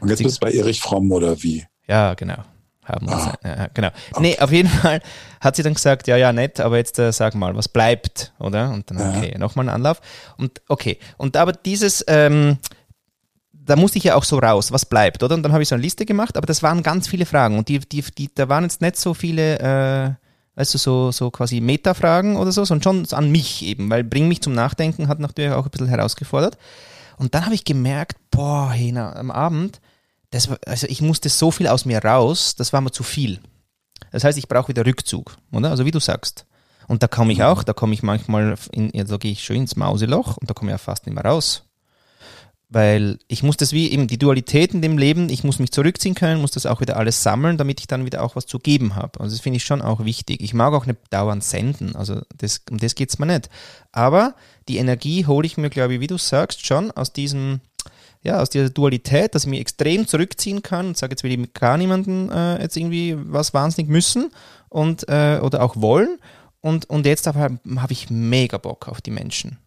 [0.00, 1.66] Und jetzt Sie, bist du bei Erich Fromm oder wie?
[1.86, 2.38] Ja, genau.
[2.86, 3.34] Haben ah.
[3.42, 3.88] ja, genau.
[4.12, 4.20] Okay.
[4.20, 5.00] Nee, auf jeden Fall
[5.40, 8.70] hat sie dann gesagt, ja, ja, nett, aber jetzt äh, sag mal, was bleibt, oder?
[8.70, 9.38] Und dann, okay, ja.
[9.38, 10.00] nochmal ein Anlauf.
[10.36, 12.58] Und okay, und aber dieses, ähm,
[13.66, 15.34] da musste ich ja auch so raus, was bleibt, oder?
[15.34, 17.68] Und dann habe ich so eine Liste gemacht, aber das waren ganz viele Fragen und
[17.68, 20.10] die, die, die, da waren jetzt nicht so viele, äh,
[20.54, 24.28] weißt du, so, so quasi Metafragen oder so, sondern schon an mich eben, weil Bring
[24.28, 26.56] mich zum Nachdenken hat natürlich auch ein bisschen herausgefordert.
[27.18, 29.80] Und dann habe ich gemerkt, boah, Hena, am Abend,
[30.30, 33.40] das also ich musste so viel aus mir raus, das war mir zu viel.
[34.12, 35.70] Das heißt, ich brauche wieder Rückzug, oder?
[35.70, 36.46] Also wie du sagst.
[36.88, 39.62] Und da komme ich auch, da komme ich manchmal, in, ja, da gehe ich schön
[39.62, 41.65] ins Mauseloch und da komme ich ja fast nicht mehr raus.
[42.68, 46.16] Weil ich muss das wie eben die Dualität in dem Leben, ich muss mich zurückziehen
[46.16, 48.96] können, muss das auch wieder alles sammeln, damit ich dann wieder auch was zu geben
[48.96, 49.20] habe.
[49.20, 50.40] Also das finde ich schon auch wichtig.
[50.40, 53.50] Ich mag auch nicht dauernd senden, also das, um das geht es mir nicht.
[53.92, 54.34] Aber
[54.66, 57.60] die Energie hole ich mir, glaube ich, wie du sagst, schon aus diesem,
[58.22, 61.38] ja, aus dieser Dualität, dass ich mich extrem zurückziehen kann und sage, jetzt will ich
[61.38, 64.32] mit gar niemanden äh, jetzt irgendwie was wahnsinnig müssen
[64.68, 66.18] und äh, oder auch wollen.
[66.60, 69.58] Und, und jetzt habe hab ich mega Bock auf die Menschen.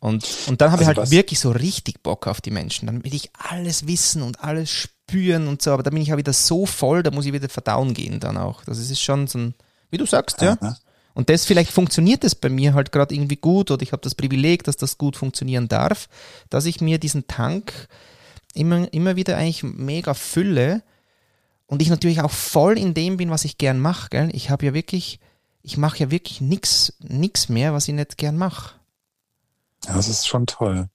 [0.00, 2.86] Und, und dann habe also ich halt wirklich so richtig Bock auf die Menschen.
[2.86, 6.16] Dann will ich alles wissen und alles spüren und so, aber da bin ich auch
[6.16, 8.64] wieder so voll, da muss ich wieder verdauen gehen dann auch.
[8.64, 9.54] Das ist schon so ein,
[9.90, 10.56] wie du sagst, ja.
[11.12, 14.14] Und das vielleicht funktioniert es bei mir halt gerade irgendwie gut oder ich habe das
[14.14, 16.08] Privileg, dass das gut funktionieren darf,
[16.48, 17.88] dass ich mir diesen Tank
[18.54, 20.82] immer, immer wieder eigentlich mega fülle
[21.66, 24.30] und ich natürlich auch voll in dem bin, was ich gern mache.
[24.32, 25.20] Ich habe ja wirklich,
[25.62, 28.79] ich mache ja wirklich nichts nix mehr, was ich nicht gern mache.
[29.86, 30.88] Ja, das ist schon toll.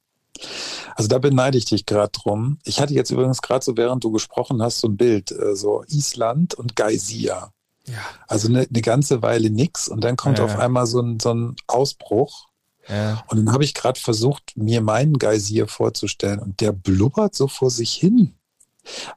[0.96, 2.60] Also da beneide ich dich gerade drum.
[2.64, 5.84] Ich hatte jetzt übrigens gerade so, während du gesprochen hast, so ein Bild, äh, so
[5.88, 7.52] Island und Geysir.
[7.88, 8.00] Ja.
[8.28, 10.46] Also eine, eine ganze Weile nix und dann kommt ja.
[10.46, 12.48] auf einmal so ein, so ein Ausbruch.
[12.88, 13.24] Ja.
[13.28, 17.72] Und dann habe ich gerade versucht, mir meinen Geysir vorzustellen und der blubbert so vor
[17.72, 18.36] sich hin.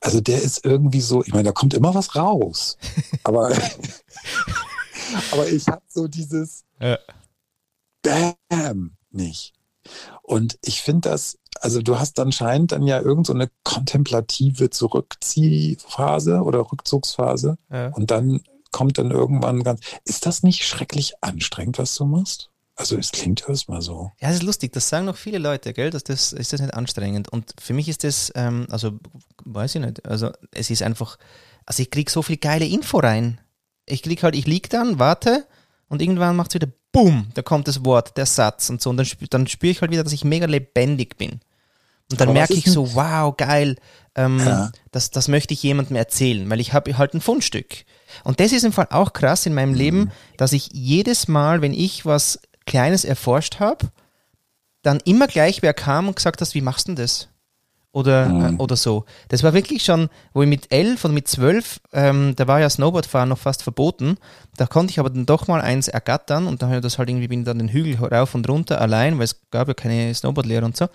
[0.00, 2.78] Also der ist irgendwie so, ich meine, da kommt immer was raus.
[3.24, 3.52] aber,
[5.32, 6.64] aber ich habe so dieses.
[8.02, 9.57] Bam nicht.
[10.22, 16.42] Und ich finde das, also du hast anscheinend dann ja irgend so eine kontemplative Zurückziehphase
[16.42, 17.88] oder Rückzugsphase ja.
[17.88, 22.50] und dann kommt dann irgendwann ganz, ist das nicht schrecklich anstrengend, was du machst?
[22.76, 24.12] Also es klingt erstmal so.
[24.20, 26.74] Ja, das ist lustig, das sagen noch viele Leute, gell, dass das, ist das nicht
[26.74, 27.28] anstrengend.
[27.28, 28.92] Und für mich ist das, ähm, also
[29.44, 31.18] weiß ich nicht, also es ist einfach,
[31.66, 33.40] also ich kriege so viel geile Info rein.
[33.84, 35.44] Ich krieg halt, ich lieg dann, warte
[35.88, 38.90] und irgendwann macht es wieder boom, da kommt das Wort, der Satz und so.
[38.90, 41.40] Und dann, dann spüre ich halt wieder, dass ich mega lebendig bin.
[42.10, 43.76] Und dann merke ich so, wow, geil,
[44.14, 44.72] ähm, ja.
[44.92, 47.84] das, das möchte ich jemandem erzählen, weil ich habe halt ein Fundstück.
[48.24, 49.76] Und das ist im Fall auch krass in meinem mhm.
[49.76, 53.90] Leben, dass ich jedes Mal, wenn ich was Kleines erforscht habe,
[54.82, 57.28] dann immer gleich wer kam und gesagt hat, wie machst du denn das?
[57.92, 58.58] Oder, äh, mhm.
[58.58, 59.04] äh, oder so.
[59.28, 62.68] Das war wirklich schon, wo ich mit elf oder mit zwölf, ähm, da war ja
[62.68, 64.16] Snowboardfahren noch fast verboten,
[64.56, 67.08] da konnte ich aber dann doch mal eins ergattern und dann habe ich das halt
[67.08, 70.66] irgendwie, bin dann den Hügel rauf und runter allein, weil es gab ja keine Snowboardlehrer
[70.66, 70.88] und so.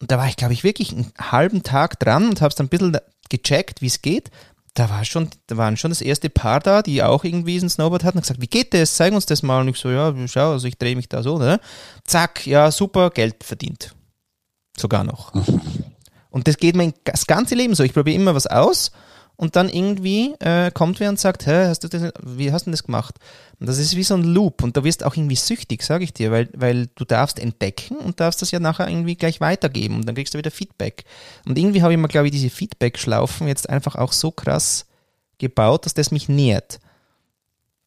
[0.00, 2.66] Und da war ich, glaube ich, wirklich einen halben Tag dran und habe es dann
[2.66, 2.98] ein bisschen
[3.30, 4.30] gecheckt, wie es geht.
[4.74, 8.02] Da war schon, da waren schon das erste Paar da, die auch irgendwie ein Snowboard
[8.02, 8.96] hatten und gesagt, wie geht das?
[8.96, 9.60] Zeig uns das mal.
[9.60, 11.60] Und ich so, ja, schau, also ich drehe mich da so, ne?
[12.02, 13.94] Zack, ja, super, Geld verdient.
[14.76, 15.32] Sogar noch.
[16.34, 17.84] Und das geht mir das ganze Leben so.
[17.84, 18.90] Ich probiere immer was aus
[19.36, 22.72] und dann irgendwie äh, kommt wer und sagt, Hä, hast du das, wie hast du
[22.72, 23.20] das gemacht?
[23.60, 26.12] Und das ist wie so ein Loop und da wirst auch irgendwie süchtig, sage ich
[26.12, 30.08] dir, weil, weil du darfst entdecken und darfst das ja nachher irgendwie gleich weitergeben und
[30.08, 31.04] dann kriegst du wieder Feedback.
[31.46, 34.86] Und irgendwie habe ich mir, glaube ich, diese Feedback-Schlaufen jetzt einfach auch so krass
[35.38, 36.80] gebaut, dass das mich nährt.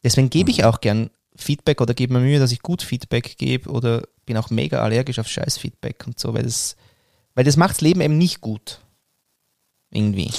[0.05, 3.69] Deswegen gebe ich auch gern Feedback oder gebe mir Mühe, dass ich gut Feedback gebe
[3.69, 6.77] oder bin auch mega allergisch auf Scheiß-Feedback und so, weil das
[7.37, 8.79] weil das macht das Leben eben nicht gut.
[9.91, 10.31] Irgendwie.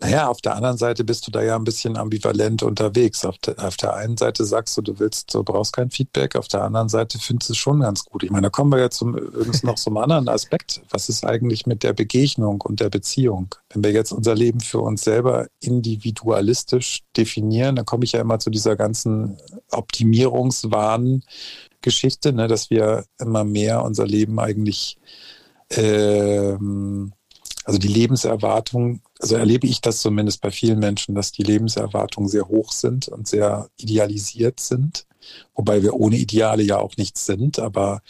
[0.00, 3.24] Naja, auf der anderen Seite bist du da ja ein bisschen ambivalent unterwegs.
[3.24, 6.46] Auf der, auf der einen Seite sagst du, du willst, du brauchst kein Feedback, auf
[6.46, 8.22] der anderen Seite findest du es schon ganz gut.
[8.22, 10.80] Ich meine, da kommen wir jetzt zum, übrigens noch zum anderen Aspekt.
[10.90, 13.52] Was ist eigentlich mit der Begegnung und der Beziehung?
[13.70, 18.38] Wenn wir jetzt unser Leben für uns selber individualistisch definieren, dann komme ich ja immer
[18.38, 19.36] zu dieser ganzen
[19.72, 24.96] Optimierungswahn-Geschichte, ne, dass wir immer mehr unser Leben eigentlich
[25.70, 27.12] ähm,
[27.64, 32.48] also die Lebenserwartung, also erlebe ich das zumindest bei vielen Menschen, dass die Lebenserwartungen sehr
[32.48, 35.06] hoch sind und sehr idealisiert sind,
[35.54, 38.00] wobei wir ohne Ideale ja auch nichts sind, aber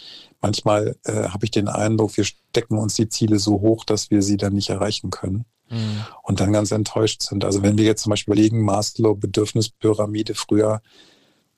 [0.41, 4.23] manchmal äh, habe ich den Eindruck, wir stecken uns die Ziele so hoch, dass wir
[4.23, 6.05] sie dann nicht erreichen können mhm.
[6.23, 7.45] und dann ganz enttäuscht sind.
[7.45, 10.81] Also wenn wir jetzt zum Beispiel überlegen, Maslow Bedürfnispyramide früher,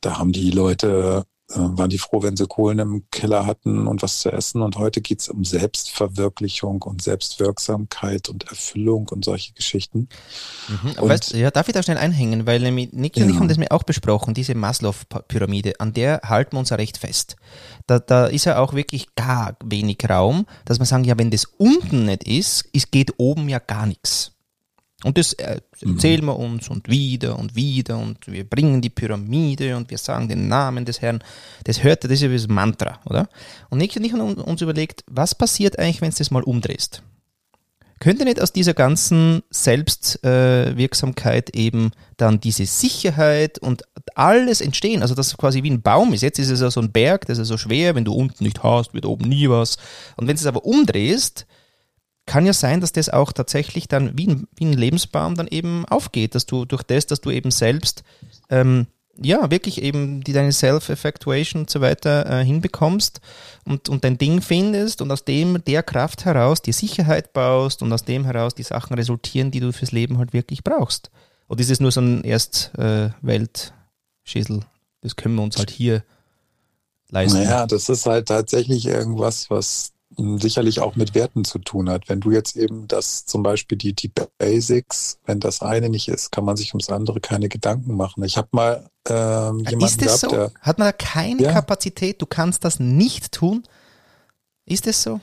[0.00, 4.20] da haben die Leute waren die froh, wenn sie Kohlen im Keller hatten und was
[4.20, 4.62] zu essen.
[4.62, 10.08] Und heute geht es um Selbstverwirklichung und Selbstwirksamkeit und Erfüllung und solche Geschichten.
[10.68, 10.92] Mhm.
[11.00, 13.28] Und, weißt, ja, darf ich da schnell einhängen, weil Nick und ja.
[13.28, 16.98] ich haben das mir auch besprochen, diese Maslow-Pyramide, an der halten wir uns ja recht
[16.98, 17.36] fest.
[17.86, 21.44] Da, da ist ja auch wirklich gar wenig Raum, dass man sagen, ja, wenn das
[21.44, 24.32] unten nicht ist, ist geht oben ja gar nichts.
[25.04, 25.94] Und das äh, Mhm.
[25.94, 30.28] erzählen wir uns und wieder und wieder und wir bringen die Pyramide und wir sagen
[30.28, 31.22] den Namen des Herrn.
[31.64, 33.28] Das hört, das ist ja wie das Mantra, oder?
[33.70, 37.02] Und nicht, nicht uns überlegt, was passiert eigentlich, wenn du das mal umdrehst?
[37.98, 43.82] Könnte nicht aus dieser ganzen Selbstwirksamkeit eben dann diese Sicherheit und
[44.14, 45.02] alles entstehen?
[45.02, 46.22] Also, dass es quasi wie ein Baum ist.
[46.22, 48.62] Jetzt ist es ja so ein Berg, das ist so schwer, wenn du unten nicht
[48.62, 49.76] hast, wird oben nie was.
[50.16, 51.46] Und wenn du es aber umdrehst,
[52.26, 55.84] kann ja sein, dass das auch tatsächlich dann wie ein, wie ein Lebensbaum dann eben
[55.86, 58.02] aufgeht, dass du durch das, dass du eben selbst
[58.48, 58.86] ähm,
[59.22, 63.20] ja, wirklich eben die deine Self-Effectuation und so weiter äh, hinbekommst
[63.64, 67.92] und, und dein Ding findest und aus dem der Kraft heraus die Sicherheit baust und
[67.92, 71.10] aus dem heraus die Sachen resultieren, die du fürs Leben halt wirklich brauchst.
[71.48, 74.64] Oder ist es nur so ein Erst-Welt-Schissel?
[75.02, 76.04] das können wir uns halt hier
[77.08, 77.42] leisten.
[77.42, 79.92] Naja, das ist halt tatsächlich irgendwas, was
[80.38, 82.08] sicherlich auch mit Werten zu tun hat.
[82.08, 86.32] Wenn du jetzt eben das zum Beispiel die, die Basics, wenn das eine nicht ist,
[86.32, 88.24] kann man sich ums andere keine Gedanken machen.
[88.24, 90.28] Ich habe mal ähm, jemanden ist das gehabt, so?
[90.28, 91.52] der Hat man da keine Ja.
[91.52, 92.20] Kapazität?
[92.20, 93.62] Du kannst das nicht tun?
[94.66, 95.20] Ist das so?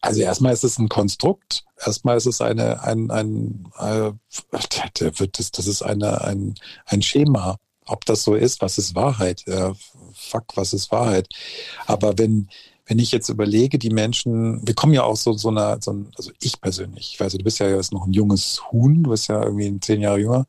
[0.00, 1.64] Also erstmal ist es ein Konstrukt.
[1.84, 4.12] Erstmal ist es eine, ein, ein, äh,
[4.98, 6.54] der, wird das, das ist eine, ein,
[6.86, 7.56] ein Schema.
[7.86, 9.44] Ob das so ist, was ist Wahrheit?
[10.14, 11.28] Fuck, was ist Wahrheit?
[11.86, 12.48] Aber wenn,
[12.86, 16.10] wenn ich jetzt überlege, die Menschen, wir kommen ja auch so, so einer, so ein,
[16.16, 19.28] also ich persönlich, ich weiß, du bist ja jetzt noch ein junges Huhn, du bist
[19.28, 20.46] ja irgendwie zehn Jahre jünger,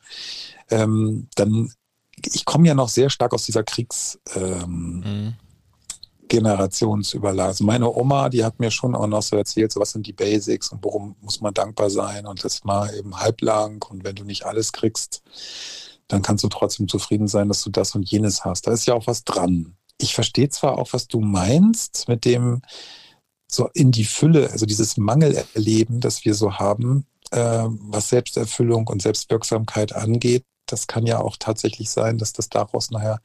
[0.70, 1.72] ähm, dann,
[2.24, 5.34] ich komme ja noch sehr stark aus dieser Kriegs, ähm, Mhm.
[6.28, 7.48] Generationsüberlagen.
[7.48, 10.12] Also meine Oma, die hat mir schon auch noch so erzählt, so was sind die
[10.12, 14.24] Basics und worum muss man dankbar sein und das mal eben halblang und wenn du
[14.24, 15.22] nicht alles kriegst,
[16.08, 18.66] dann kannst du trotzdem zufrieden sein, dass du das und jenes hast.
[18.66, 19.76] Da ist ja auch was dran.
[19.98, 22.62] Ich verstehe zwar auch, was du meinst mit dem
[23.48, 29.02] so in die Fülle, also dieses Mangelerleben, das wir so haben, äh, was Selbsterfüllung und
[29.02, 30.44] Selbstwirksamkeit angeht.
[30.66, 33.20] Das kann ja auch tatsächlich sein, dass das daraus nachher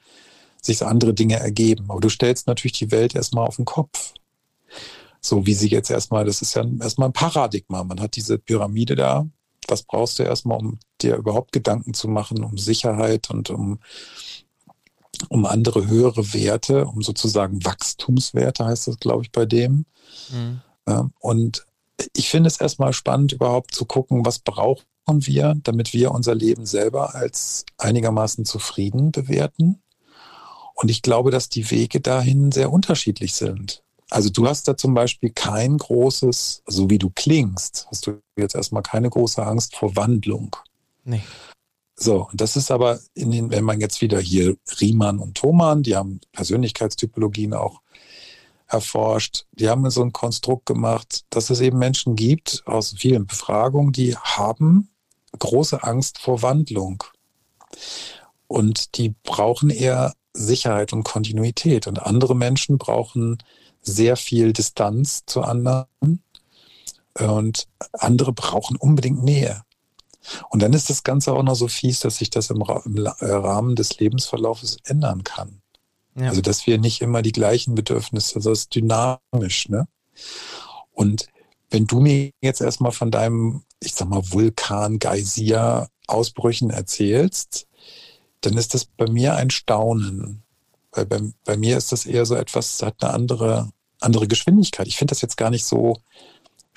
[0.61, 1.85] sich andere Dinge ergeben.
[1.89, 4.13] Aber du stellst natürlich die Welt erstmal auf den Kopf.
[5.19, 7.83] So wie sie jetzt erstmal, das ist ja erstmal ein Paradigma.
[7.83, 9.27] Man hat diese Pyramide da.
[9.67, 13.79] Was brauchst du erstmal, um dir überhaupt Gedanken zu machen, um Sicherheit und um,
[15.29, 19.85] um andere höhere Werte, um sozusagen Wachstumswerte heißt das, glaube ich, bei dem.
[20.29, 20.61] Mhm.
[20.87, 21.65] Ja, Und
[22.15, 26.65] ich finde es erstmal spannend, überhaupt zu gucken, was brauchen wir, damit wir unser Leben
[26.65, 29.81] selber als einigermaßen zufrieden bewerten.
[30.73, 33.83] Und ich glaube, dass die Wege dahin sehr unterschiedlich sind.
[34.09, 38.55] Also du hast da zum Beispiel kein großes, so wie du klingst, hast du jetzt
[38.55, 40.55] erstmal keine große Angst vor Wandlung.
[41.03, 41.21] Nee.
[42.01, 45.83] So, und das ist aber in den, wenn man jetzt wieder hier Riemann und Thoman,
[45.83, 47.81] die haben Persönlichkeitstypologien auch
[48.65, 53.91] erforscht, die haben so ein Konstrukt gemacht, dass es eben Menschen gibt aus vielen Befragungen,
[53.91, 54.89] die haben
[55.37, 57.03] große Angst vor Wandlung.
[58.47, 61.85] Und die brauchen eher Sicherheit und Kontinuität.
[61.85, 63.37] Und andere Menschen brauchen
[63.81, 66.23] sehr viel Distanz zu anderen.
[67.13, 69.61] Und andere brauchen unbedingt Nähe.
[70.49, 72.97] Und dann ist das Ganze auch noch so fies, dass sich das im, Ra im
[72.97, 75.61] äh, Rahmen des Lebensverlaufes ändern kann.
[76.15, 76.29] Ja.
[76.29, 79.87] Also, dass wir nicht immer die gleichen Bedürfnisse, also es ist dynamisch, ne?
[80.91, 81.27] Und
[81.69, 87.67] wenn du mir jetzt erstmal von deinem, ich sag mal, Vulkan, Geysir, Ausbrüchen erzählst,
[88.41, 90.43] dann ist das bei mir ein Staunen.
[90.91, 94.87] Weil bei, bei mir ist das eher so etwas, hat eine andere, andere Geschwindigkeit.
[94.87, 96.01] Ich finde das jetzt gar nicht so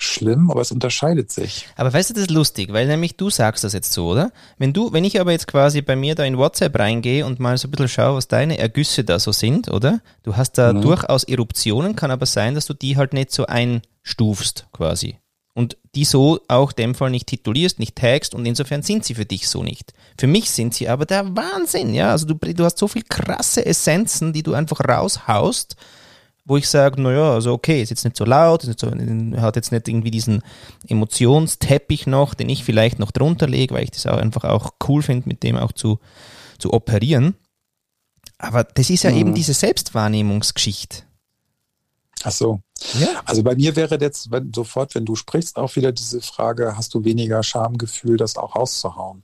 [0.05, 1.67] schlimm, aber es unterscheidet sich.
[1.75, 4.31] Aber weißt du, das ist lustig, weil nämlich du sagst das jetzt so, oder?
[4.57, 7.57] Wenn du, wenn ich aber jetzt quasi bei mir da in WhatsApp reingehe und mal
[7.57, 9.99] so ein bisschen schaue, was deine Ergüsse da so sind, oder?
[10.23, 10.81] Du hast da Mhm.
[10.81, 15.17] durchaus Eruptionen, kann aber sein, dass du die halt nicht so einstufst, quasi.
[15.53, 19.23] Und die so auch dem Fall nicht titulierst, nicht tagst und insofern sind sie für
[19.25, 19.93] dich so nicht.
[20.17, 22.11] Für mich sind sie aber der Wahnsinn, ja.
[22.11, 25.77] Also du, du hast so viel krasse Essenzen, die du einfach raushaust,
[26.45, 29.55] wo ich sage, naja, also okay, ist jetzt nicht so laut, ist nicht so, hat
[29.55, 30.43] jetzt nicht irgendwie diesen
[30.87, 35.01] Emotionsteppich noch, den ich vielleicht noch drunter lege, weil ich das auch einfach auch cool
[35.01, 35.99] finde, mit dem auch zu,
[36.59, 37.35] zu operieren.
[38.37, 39.17] Aber das ist ja Mhm.
[39.17, 41.03] eben diese Selbstwahrnehmungsgeschichte.
[42.23, 42.59] Ach so.
[42.99, 43.21] Ja.
[43.25, 46.93] Also bei mir wäre jetzt wenn, sofort, wenn du sprichst, auch wieder diese Frage, hast
[46.93, 49.23] du weniger Schamgefühl, das auch rauszuhauen?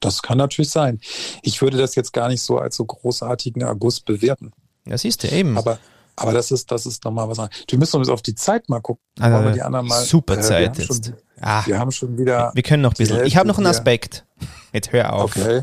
[0.00, 1.00] Das kann natürlich sein.
[1.42, 4.52] Ich würde das jetzt gar nicht so als so großartigen Erguss bewerten.
[4.84, 5.58] Das ist ja eben.
[5.58, 5.78] Aber,
[6.20, 7.64] aber das ist, das ist nochmal was anderes.
[7.68, 9.02] Wir müssen uns auf die Zeit mal gucken.
[9.20, 11.04] Also, die anderen mal, super äh, Zeit haben jetzt.
[11.06, 13.24] Schon, ah, wir haben schon wieder, wir können noch ein bisschen.
[13.24, 14.24] Ich habe noch einen Aspekt.
[14.72, 15.36] Jetzt hör auf.
[15.36, 15.62] okay,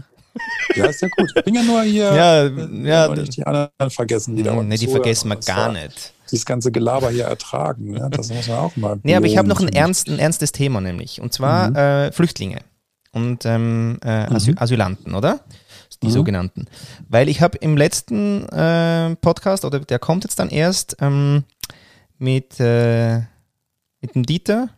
[0.76, 1.32] Ja, ist ja gut.
[1.36, 4.78] Ich bin ja nur hier, Ja, äh, ja, nicht die anderen vergessen, die da nee,
[4.78, 6.14] die vergessen wir gar nicht.
[6.32, 7.96] Dieses ganze Gelaber hier ertragen.
[7.96, 9.00] Ja, das muss man auch mal.
[9.04, 11.22] Nee, aber ich habe noch ein, ernst, ein ernstes Thema nämlich.
[11.22, 11.76] Und zwar Mhm.
[11.76, 12.60] äh, Flüchtlinge
[13.16, 14.56] und ähm, äh, Mhm.
[14.58, 15.40] Asylanten, oder?
[16.04, 16.12] Die Mhm.
[16.12, 16.66] sogenannten.
[17.08, 21.44] Weil ich habe im letzten äh, Podcast, oder der kommt jetzt dann erst, ähm,
[22.18, 23.20] mit, äh,
[24.02, 24.70] mit dem Dieter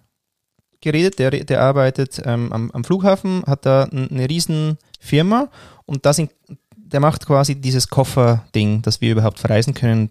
[0.82, 5.50] geredet, der, der arbeitet ähm, am, am Flughafen, hat da eine riesen Firma
[5.86, 6.32] und da sind,
[6.76, 10.10] der macht quasi dieses Kofferding, dass wir überhaupt verreisen können,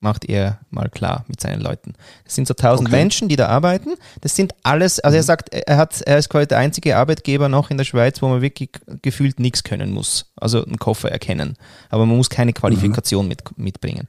[0.00, 1.94] macht er mal klar mit seinen Leuten.
[2.24, 2.96] Das sind so tausend Okay.
[2.96, 3.94] Menschen, die da arbeiten.
[4.20, 7.70] Das sind alles, also er sagt, er hat, er ist quasi der einzige Arbeitgeber noch
[7.70, 8.70] in der Schweiz, wo man wirklich
[9.02, 10.26] gefühlt nichts können muss.
[10.36, 11.56] Also einen Koffer erkennen.
[11.90, 14.08] Aber man muss keine Qualifikation mit, mitbringen.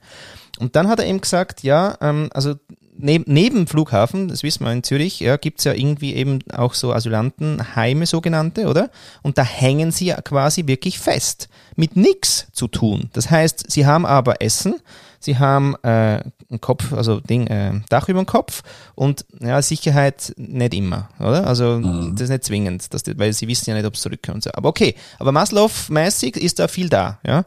[0.58, 2.54] Und dann hat er eben gesagt, ja, ähm, also
[2.96, 6.92] neb, neben Flughafen, das wissen wir in Zürich, ja, gibt's ja irgendwie eben auch so
[6.92, 8.90] Asylantenheime sogenannte, oder?
[9.22, 13.10] Und da hängen sie ja quasi wirklich fest, mit nix zu tun.
[13.12, 14.76] Das heißt, sie haben aber Essen,
[15.20, 18.62] sie haben äh, einen Kopf, also Ding, äh, Dach über dem Kopf
[18.96, 21.46] und ja, Sicherheit nicht immer, oder?
[21.46, 22.12] Also Mhm.
[22.14, 24.36] das ist nicht zwingend, dass die, weil sie wissen ja nicht, ob es zurückkommt.
[24.36, 24.50] und So.
[24.54, 27.44] Aber okay, aber Maslow-mäßig ist da viel da, ja?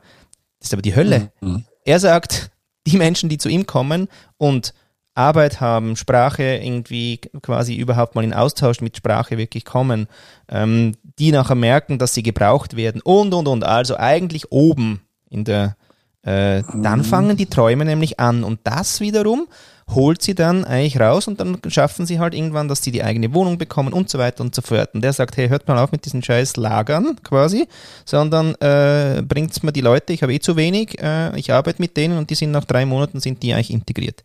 [0.59, 1.31] Das ist aber die Hölle.
[1.41, 1.65] Mhm.
[1.83, 2.51] Er sagt,
[2.87, 4.07] die Menschen, die zu ihm kommen
[4.37, 4.73] und
[5.15, 10.07] Arbeit haben, Sprache irgendwie quasi überhaupt mal in Austausch mit Sprache wirklich kommen,
[10.49, 13.63] ähm, die nachher merken, dass sie gebraucht werden und, und, und.
[13.63, 15.75] Also eigentlich oben in der,
[16.23, 17.03] äh, dann Mhm.
[17.03, 19.47] fangen die Träume nämlich an und das wiederum
[19.93, 23.33] holt sie dann eigentlich raus und dann schaffen sie halt irgendwann, dass sie die eigene
[23.33, 24.93] Wohnung bekommen und so weiter und so fort.
[24.93, 27.67] Und der sagt, hey, hört mal auf mit diesen scheiß Lagern quasi,
[28.05, 31.97] sondern äh, bringt's mir die Leute, ich habe eh zu wenig, äh, ich arbeite mit
[31.97, 34.23] denen und die sind nach drei Monaten sind die eigentlich integriert.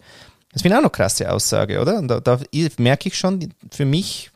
[0.52, 1.98] Das finde ich auch eine krasse Aussage, oder?
[1.98, 2.38] Und da, da
[2.78, 4.30] merke ich schon, für mich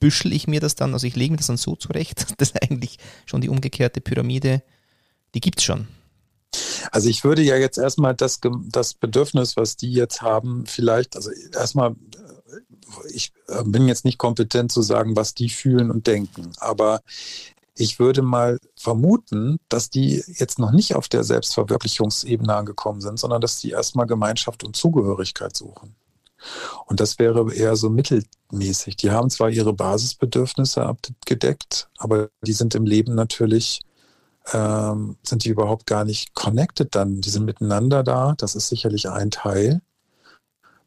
[0.00, 2.62] büschel ich mir das dann, also ich lege mir das dann so zurecht, dass das
[2.62, 4.62] eigentlich schon die umgekehrte Pyramide,
[5.34, 5.88] die gibt's schon.
[6.92, 11.30] Also ich würde ja jetzt erstmal das, das Bedürfnis, was die jetzt haben, vielleicht, also
[11.52, 16.52] erstmal, äh, ich äh, bin jetzt nicht kompetent zu sagen, was die fühlen und denken,
[16.58, 17.02] aber
[17.78, 23.42] ich würde mal vermuten, dass die jetzt noch nicht auf der Selbstverwirklichungsebene angekommen sind, sondern
[23.42, 25.94] dass die erstmal Gemeinschaft und Zugehörigkeit suchen.
[26.86, 28.96] Und das wäre eher so mittelmäßig.
[28.96, 33.80] Die haben zwar ihre Basisbedürfnisse abgedeckt, aber die sind im Leben natürlich
[34.52, 37.20] ähm, sind die überhaupt gar nicht connected dann.
[37.20, 38.34] Die sind miteinander da.
[38.38, 39.82] Das ist sicherlich ein Teil.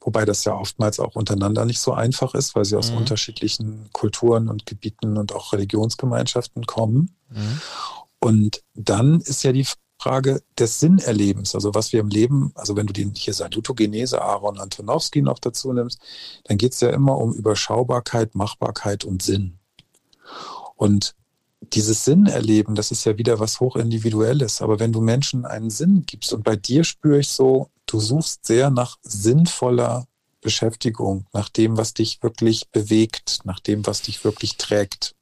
[0.01, 2.97] Wobei das ja oftmals auch untereinander nicht so einfach ist, weil sie aus Mhm.
[2.99, 7.15] unterschiedlichen Kulturen und Gebieten und auch Religionsgemeinschaften kommen.
[8.19, 9.67] Und dann ist ja die
[10.01, 14.57] Frage des Sinnerlebens, also was wir im Leben, also wenn du den hier Salutogenese, Aaron
[14.57, 15.99] Antonowski noch dazu nimmst,
[16.45, 19.59] dann geht es ja immer um Überschaubarkeit, Machbarkeit und Sinn.
[20.75, 21.15] Und
[21.61, 24.61] dieses Sinnerleben, das ist ja wieder was hochindividuelles.
[24.61, 28.45] Aber wenn du Menschen einen Sinn gibst und bei dir spüre ich so, du suchst
[28.45, 30.07] sehr nach sinnvoller
[30.41, 35.15] Beschäftigung, nach dem, was dich wirklich bewegt, nach dem, was dich wirklich trägt.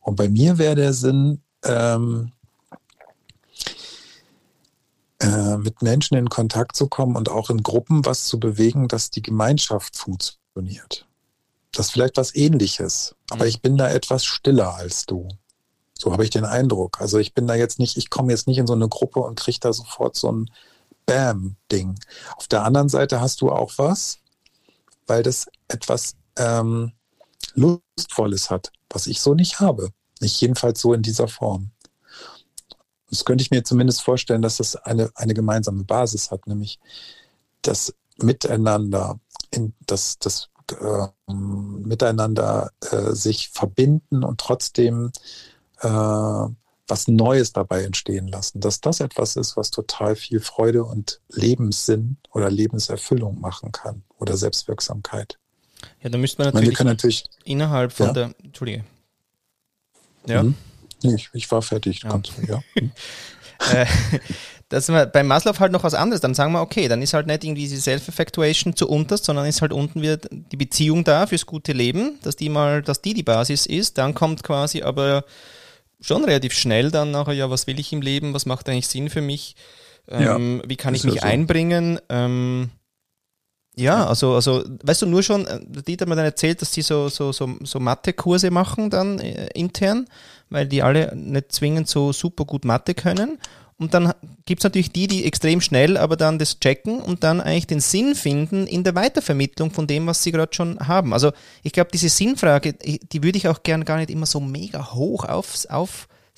[0.00, 2.32] Und bei mir wäre der Sinn, ähm,
[5.20, 9.10] äh, mit Menschen in Kontakt zu kommen und auch in Gruppen was zu bewegen, dass
[9.10, 11.06] die Gemeinschaft funktioniert.
[11.72, 13.50] Das ist vielleicht was ähnliches, aber Mhm.
[13.50, 15.28] ich bin da etwas stiller als du.
[15.98, 17.00] So habe ich den Eindruck.
[17.00, 19.38] Also ich bin da jetzt nicht, ich komme jetzt nicht in so eine Gruppe und
[19.38, 20.50] kriege da sofort so ein
[21.06, 21.96] Bam-Ding.
[22.36, 24.18] Auf der anderen Seite hast du auch was,
[25.06, 26.92] weil das etwas ähm,
[27.54, 29.90] Lustvolles hat, was ich so nicht habe.
[30.20, 31.70] Nicht jedenfalls so in dieser Form.
[33.10, 36.78] Das könnte ich mir zumindest vorstellen, dass das eine, eine gemeinsame Basis hat, nämlich
[37.62, 39.18] das Miteinander,
[39.50, 45.10] in das, das äh, Miteinander äh, sich verbinden und trotzdem
[45.80, 48.60] äh, was Neues dabei entstehen lassen.
[48.60, 54.36] Dass das etwas ist, was total viel Freude und Lebenssinn oder Lebenserfüllung machen kann oder
[54.36, 55.38] Selbstwirksamkeit.
[56.02, 57.24] Ja, da müsste man Ich meine, natürlich natürlich.
[57.44, 58.12] innerhalb von Ja.
[58.12, 58.84] der, Entschuldige.
[60.26, 60.42] Ja.
[60.42, 60.54] Mhm.
[61.02, 62.02] Nee, ich, ich war fertig.
[62.02, 62.18] Ja.
[62.18, 62.62] Du, ja.
[64.70, 66.20] dass wir bei Maslow halt noch was anderes.
[66.20, 69.60] Dann sagen wir, okay, dann ist halt nicht irgendwie diese Self-Effectuation zu unterst, sondern ist
[69.60, 73.22] halt unten wieder die Beziehung da fürs gute Leben, dass die mal, dass die die
[73.22, 73.98] Basis ist.
[73.98, 75.24] Dann kommt quasi aber
[76.00, 79.10] schon relativ schnell dann nachher, ja, was will ich im Leben, was macht eigentlich Sinn
[79.10, 79.56] für mich,
[80.08, 81.26] ähm, wie kann ich ist ja mich so.
[81.26, 82.70] einbringen, ähm,
[83.76, 86.82] ja, also, also, weißt du, nur schon, äh, Dieter hat mir dann erzählt, dass die
[86.82, 90.06] so, so, so, so Mathe-Kurse machen dann äh, intern,
[90.50, 93.38] weil die alle nicht zwingend so super gut Mathe können.
[93.80, 94.12] Und dann
[94.44, 98.14] gibt's natürlich die, die extrem schnell aber dann das checken und dann eigentlich den Sinn
[98.14, 101.14] finden in der Weitervermittlung von dem, was sie gerade schon haben.
[101.14, 104.92] Also ich glaube, diese Sinnfrage, die würde ich auch gern gar nicht immer so mega
[104.92, 105.66] hoch aufs,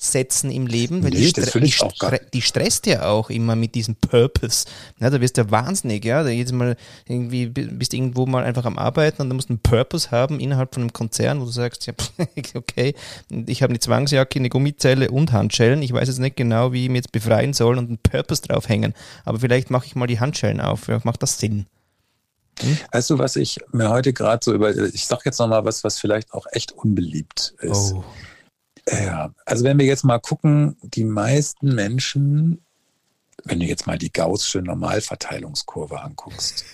[0.03, 3.73] setzen im Leben, weil Nee, die, stre die, stre die stresst ja auch immer mit
[3.75, 4.65] diesem Purpose.
[4.99, 6.23] Ja, da wirst du ja wahnsinnig, ja.
[6.23, 6.75] Da jedes Mal
[7.07, 10.39] irgendwie bi- bist du irgendwo mal einfach am Arbeiten und du musst einen Purpose haben
[10.39, 11.93] innerhalb von einem Konzern, wo du sagst, ja,
[12.55, 12.95] okay,
[13.47, 15.81] ich habe eine Zwangsjacke, eine Gummizelle und Handschellen.
[15.81, 18.93] Ich weiß jetzt nicht genau, wie ich mich jetzt befreien soll und einen Purpose draufhängen.
[19.25, 20.87] Aber vielleicht mache ich mal die Handschellen auf.
[20.87, 21.65] Ja, macht das Sinn?
[22.91, 25.97] Weißt du, was ich mir heute gerade so über, ich sag jetzt nochmal was, was
[25.99, 27.93] vielleicht auch echt unbeliebt ist.
[27.95, 28.03] Oh.
[28.89, 32.65] Ja, also wenn wir jetzt mal gucken, die meisten Menschen,
[33.45, 36.65] wenn du jetzt mal die Gaußsche Normalverteilungskurve anguckst,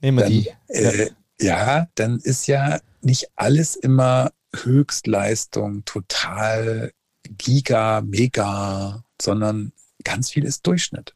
[0.00, 0.50] Nehmen wir dann, die.
[0.68, 6.92] äh, ja, dann ist ja nicht alles immer Höchstleistung, total
[7.38, 9.72] giga, mega, sondern
[10.04, 11.14] ganz viel ist Durchschnitt.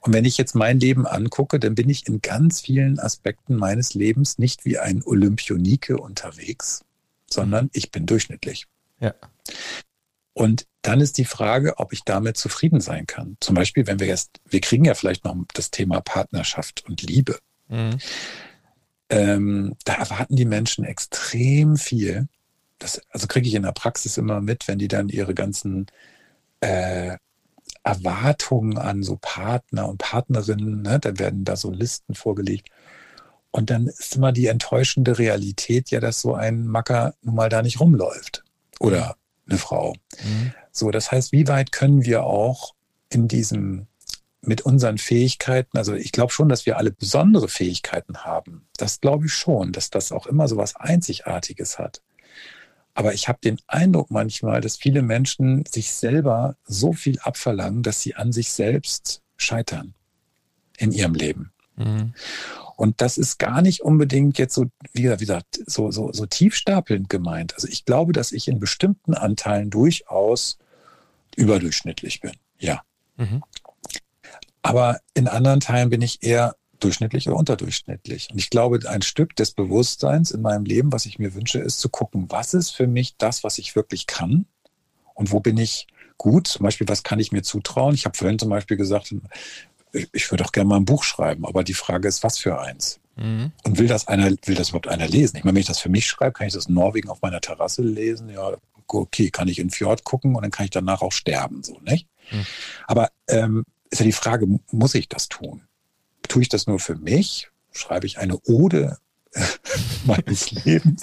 [0.00, 3.94] Und wenn ich jetzt mein Leben angucke, dann bin ich in ganz vielen Aspekten meines
[3.94, 6.84] Lebens nicht wie ein Olympionike unterwegs,
[7.30, 8.66] sondern ich bin durchschnittlich.
[9.02, 9.14] Ja.
[10.32, 13.36] Und dann ist die Frage, ob ich damit zufrieden sein kann.
[13.40, 17.38] Zum Beispiel, wenn wir jetzt, wir kriegen ja vielleicht noch das Thema Partnerschaft und Liebe.
[17.68, 17.98] Mhm.
[19.10, 22.28] Ähm, da erwarten die Menschen extrem viel.
[22.78, 25.86] Das, also kriege ich in der Praxis immer mit, wenn die dann ihre ganzen
[26.60, 27.16] äh,
[27.84, 32.70] Erwartungen an so Partner und Partnerinnen, ne, dann werden da so Listen vorgelegt.
[33.50, 37.60] Und dann ist immer die enttäuschende Realität ja, dass so ein Macker nun mal da
[37.62, 38.41] nicht rumläuft.
[38.82, 39.16] Oder
[39.48, 39.94] eine Frau.
[40.22, 40.52] Mhm.
[40.70, 42.74] So, das heißt, wie weit können wir auch
[43.10, 43.86] in diesem,
[44.40, 48.66] mit unseren Fähigkeiten, also ich glaube schon, dass wir alle besondere Fähigkeiten haben.
[48.76, 52.02] Das glaube ich schon, dass das auch immer so was Einzigartiges hat.
[52.94, 58.00] Aber ich habe den Eindruck manchmal, dass viele Menschen sich selber so viel abverlangen, dass
[58.00, 59.94] sie an sich selbst scheitern
[60.76, 61.52] in ihrem Leben.
[61.76, 62.14] Mhm.
[62.76, 67.54] Und das ist gar nicht unbedingt jetzt so, wie gesagt, so, so, so tiefstapelnd gemeint.
[67.54, 70.58] Also ich glaube, dass ich in bestimmten Anteilen durchaus
[71.36, 72.32] überdurchschnittlich bin.
[72.58, 72.82] Ja.
[73.16, 73.42] Mhm.
[74.62, 78.28] Aber in anderen Teilen bin ich eher durchschnittlich oder unterdurchschnittlich.
[78.32, 81.80] Und ich glaube, ein Stück des Bewusstseins in meinem Leben, was ich mir wünsche, ist
[81.80, 84.46] zu gucken, was ist für mich das, was ich wirklich kann
[85.14, 86.46] und wo bin ich gut.
[86.46, 87.94] Zum Beispiel, was kann ich mir zutrauen?
[87.94, 89.14] Ich habe vorhin zum Beispiel gesagt,
[89.92, 92.60] ich, ich würde auch gerne mal ein Buch schreiben, aber die Frage ist, was für
[92.60, 93.00] eins?
[93.16, 93.52] Mhm.
[93.64, 95.36] Und will das einer, will das überhaupt einer lesen?
[95.36, 97.40] Ich meine, wenn ich das für mich schreibe, kann ich das in Norwegen auf meiner
[97.40, 98.28] Terrasse lesen.
[98.30, 98.52] Ja,
[98.86, 101.78] okay, kann ich in den Fjord gucken und dann kann ich danach auch sterben, so,
[101.80, 102.06] nicht?
[102.28, 102.44] Hm.
[102.86, 105.62] Aber ähm, ist ja die Frage, muss ich das tun?
[106.28, 107.50] Tue ich das nur für mich?
[107.72, 108.98] Schreibe ich eine Ode
[110.04, 111.02] meines Lebens?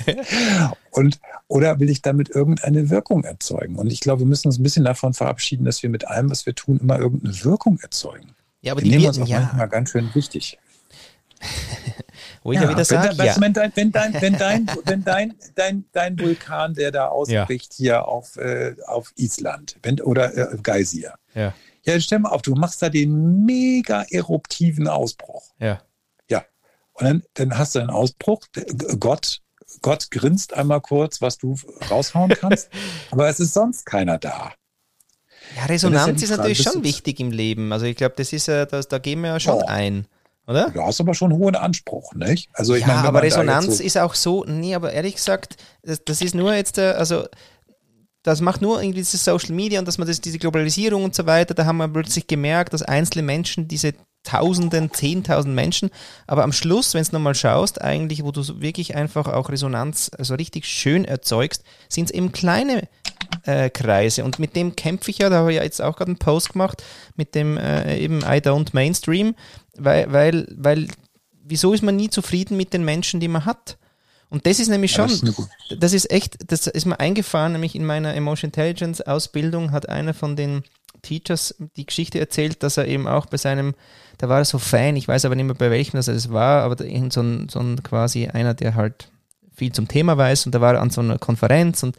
[0.91, 3.75] Und, oder will ich damit irgendeine Wirkung erzeugen?
[3.75, 6.45] Und ich glaube, wir müssen uns ein bisschen davon verabschieden, dass wir mit allem, was
[6.45, 8.33] wir tun, immer irgendeine Wirkung erzeugen.
[8.61, 10.57] Ja, aber die nehmen wir, uns auch ja, manchmal ganz schön wichtig.
[12.43, 13.35] wo ich ja, wieder wenn, sage, ja.
[13.39, 18.07] wenn, dein, wenn, dein, wenn, dein, wenn dein, dein, dein Vulkan, der da ausbricht hier
[18.07, 21.13] auf, äh, auf Island wenn, oder äh, Geysir.
[21.33, 21.53] Ja.
[21.83, 25.53] Ja, stell mal auf, du machst da den mega eruptiven Ausbruch.
[25.59, 25.81] Ja.
[26.99, 28.41] Und dann, dann hast du einen Ausbruch.
[28.99, 29.41] Gott,
[29.81, 31.55] Gott grinst einmal kurz, was du
[31.89, 32.69] raushauen kannst.
[33.11, 34.51] aber es ist sonst keiner da.
[35.55, 37.71] Ja, Resonanz ist Frage, natürlich bist schon wichtig im Leben.
[37.73, 39.65] Also ich glaube, das ist ja, das, da gehen wir ja schon Ja.
[39.67, 40.07] ein,
[40.47, 40.69] oder?
[40.71, 42.49] Du hast aber schon einen hohen Anspruch, nicht?
[42.53, 46.03] Also ich ja, meine, aber Resonanz so, ist auch so, nee, aber ehrlich gesagt, das,
[46.03, 47.25] das ist nur jetzt, äh, also
[48.23, 51.25] das macht nur irgendwie dieses Social Media und dass man das, diese Globalisierung und so
[51.25, 53.93] weiter, da haben wir plötzlich gemerkt, dass einzelne Menschen diese
[54.23, 55.89] Tausenden, Zehntausend Menschen,
[56.27, 60.35] aber am Schluss, wenn du nochmal schaust, eigentlich, wo du wirklich einfach auch Resonanz so
[60.35, 62.87] richtig schön erzeugst, sind es eben kleine
[63.43, 64.23] äh, Kreise.
[64.23, 66.53] Und mit dem kämpfe ich ja, da habe ich ja jetzt auch gerade einen Post
[66.53, 66.83] gemacht,
[67.15, 69.35] mit dem äh, eben I don't Mainstream,
[69.77, 70.87] weil, weil, weil,
[71.43, 73.77] wieso ist man nie zufrieden mit den Menschen, die man hat?
[74.29, 75.25] Und das ist nämlich schon, ist
[75.79, 80.13] das ist echt, das ist mir eingefahren, nämlich in meiner Emotion Intelligence Ausbildung hat einer
[80.13, 80.63] von den
[81.01, 83.73] Teachers die Geschichte erzählt, dass er eben auch bei seinem,
[84.19, 86.63] da war er so Fan, ich weiß aber nicht mehr bei welchem das es war,
[86.63, 89.09] aber irgend so ein, so ein quasi einer, der halt
[89.55, 91.97] viel zum Thema weiß und da war er an so einer Konferenz und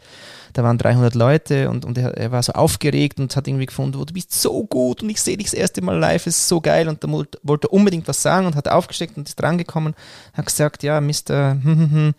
[0.53, 3.97] da waren 300 Leute und, und er, er war so aufgeregt und hat irgendwie gefunden,
[3.99, 6.47] oh, du bist so gut und ich sehe dich das erste Mal live, es ist
[6.47, 9.39] so geil und da wollte, wollte er unbedingt was sagen und hat aufgesteckt und ist
[9.39, 9.95] drangekommen,
[10.33, 11.51] hat gesagt, ja, Mr.
[11.51, 12.13] Hm, hm, hm,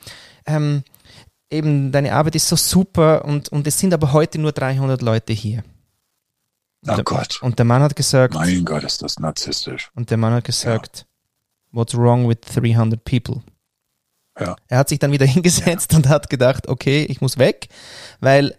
[0.47, 0.83] ähm,
[1.51, 5.33] eben deine Arbeit ist so super und, und es sind aber heute nur 300 Leute
[5.33, 5.63] hier.
[6.87, 9.91] Oh der- Gott, Und der Mann hat gesagt, mein Gott, ist das narzisstisch.
[9.95, 11.07] und der Mann hat gesagt,
[11.71, 13.43] what's wrong with 300 people?
[14.39, 14.57] Ja.
[14.69, 17.69] Er hat sich dann wieder hingesetzt und hat gedacht, okay, ich muss weg,
[18.21, 18.57] weil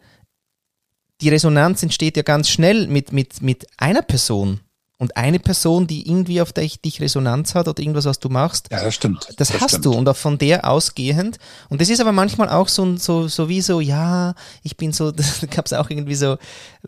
[1.21, 4.59] die Resonanz entsteht ja ganz schnell mit, mit, mit einer Person.
[5.03, 8.69] Und eine Person, die irgendwie auf dich, dich Resonanz hat oder irgendwas, was du machst.
[8.71, 9.27] Ja, das stimmt.
[9.35, 9.85] Das, das hast stimmt.
[9.85, 11.39] du und auch von der ausgehend.
[11.67, 14.33] Und das ist aber manchmal auch so, so, so wie so, ja,
[14.63, 16.37] ich bin so, da gab es auch irgendwie so,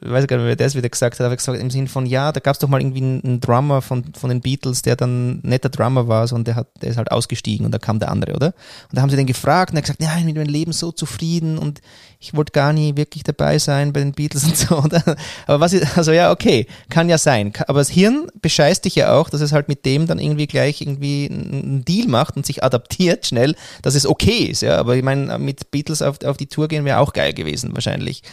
[0.01, 2.32] ich weiß gar nicht, wer das wieder gesagt hat, aber gesagt im Sinn von, ja,
[2.32, 5.68] da gab es doch mal irgendwie einen, Drummer von, von den Beatles, der dann netter
[5.68, 8.34] Drummer war, so, und der hat, der ist halt ausgestiegen und da kam der andere,
[8.34, 8.47] oder?
[8.89, 10.53] Und da haben sie den gefragt und er hat gesagt, ja, ich bin mit meinem
[10.53, 11.82] Leben so zufrieden und
[12.26, 14.78] ich wollte gar nie wirklich dabei sein bei den Beatles und so.
[14.84, 15.15] Oder?
[15.45, 17.53] Aber was ist, also ja, okay, kann ja sein.
[17.67, 20.82] Aber das Hirn bescheißt dich ja auch, dass es halt mit dem dann irgendwie gleich
[20.82, 24.61] irgendwie einen Deal macht und sich adaptiert schnell, dass es okay ist.
[24.61, 27.71] Ja, aber ich meine, mit Beatles auf, auf die Tour gehen wäre auch geil gewesen
[27.73, 28.23] wahrscheinlich.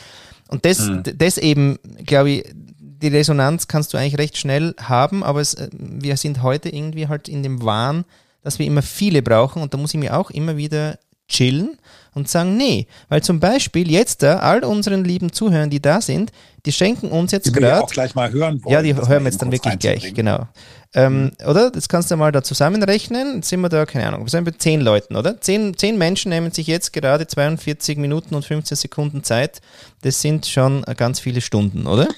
[0.49, 1.03] Und das, mhm.
[1.16, 2.45] das eben, glaube ich,
[2.78, 7.28] die Resonanz kannst du eigentlich recht schnell haben, aber es, wir sind heute irgendwie halt
[7.28, 8.05] in dem Wahn,
[8.43, 11.78] dass wir immer viele brauchen und da muss ich mir auch immer wieder chillen
[12.14, 16.32] und sagen, nee, weil zum Beispiel jetzt da all unseren lieben Zuhörern, die da sind,
[16.64, 17.82] die schenken uns jetzt gerade.
[17.82, 18.72] auch gleich mal hören wollen.
[18.72, 20.46] Ja, die hören wir jetzt dann wirklich gleich, genau.
[20.94, 21.48] Ähm, mhm.
[21.48, 21.70] Oder?
[21.70, 23.36] Das kannst du mal da zusammenrechnen.
[23.36, 25.40] Jetzt sind wir da, keine Ahnung, wir sind bei zehn Leuten, oder?
[25.40, 29.60] Zehn, zehn Menschen nehmen sich jetzt gerade 42 Minuten und 15 Sekunden Zeit.
[30.02, 32.08] Das sind schon ganz viele Stunden, oder?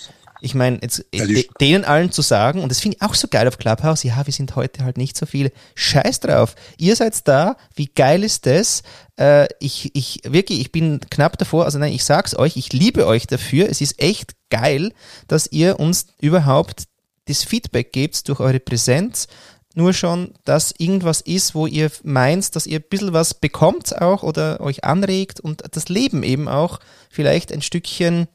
[0.45, 1.25] Ich meine, jetzt ja,
[1.59, 4.33] denen allen zu sagen, und das finde ich auch so geil auf Clubhouse, ja, wir
[4.33, 5.51] sind heute halt nicht so viele.
[5.75, 6.55] Scheiß drauf.
[6.77, 8.83] Ihr seid da, wie geil ist das?
[9.19, 13.07] Äh, ich, ich, wirklich, ich bin knapp davor, also nein, ich sag's euch, ich liebe
[13.07, 13.71] euch dafür.
[13.71, 14.93] Es ist echt geil,
[15.29, 16.85] dass ihr uns überhaupt
[17.25, 19.29] das Feedback gebt durch eure Präsenz.
[19.75, 24.23] Nur schon, dass irgendwas ist, wo ihr meint, dass ihr ein bisschen was bekommt auch
[24.23, 28.29] oder euch anregt und das Leben eben auch vielleicht ein Stückchen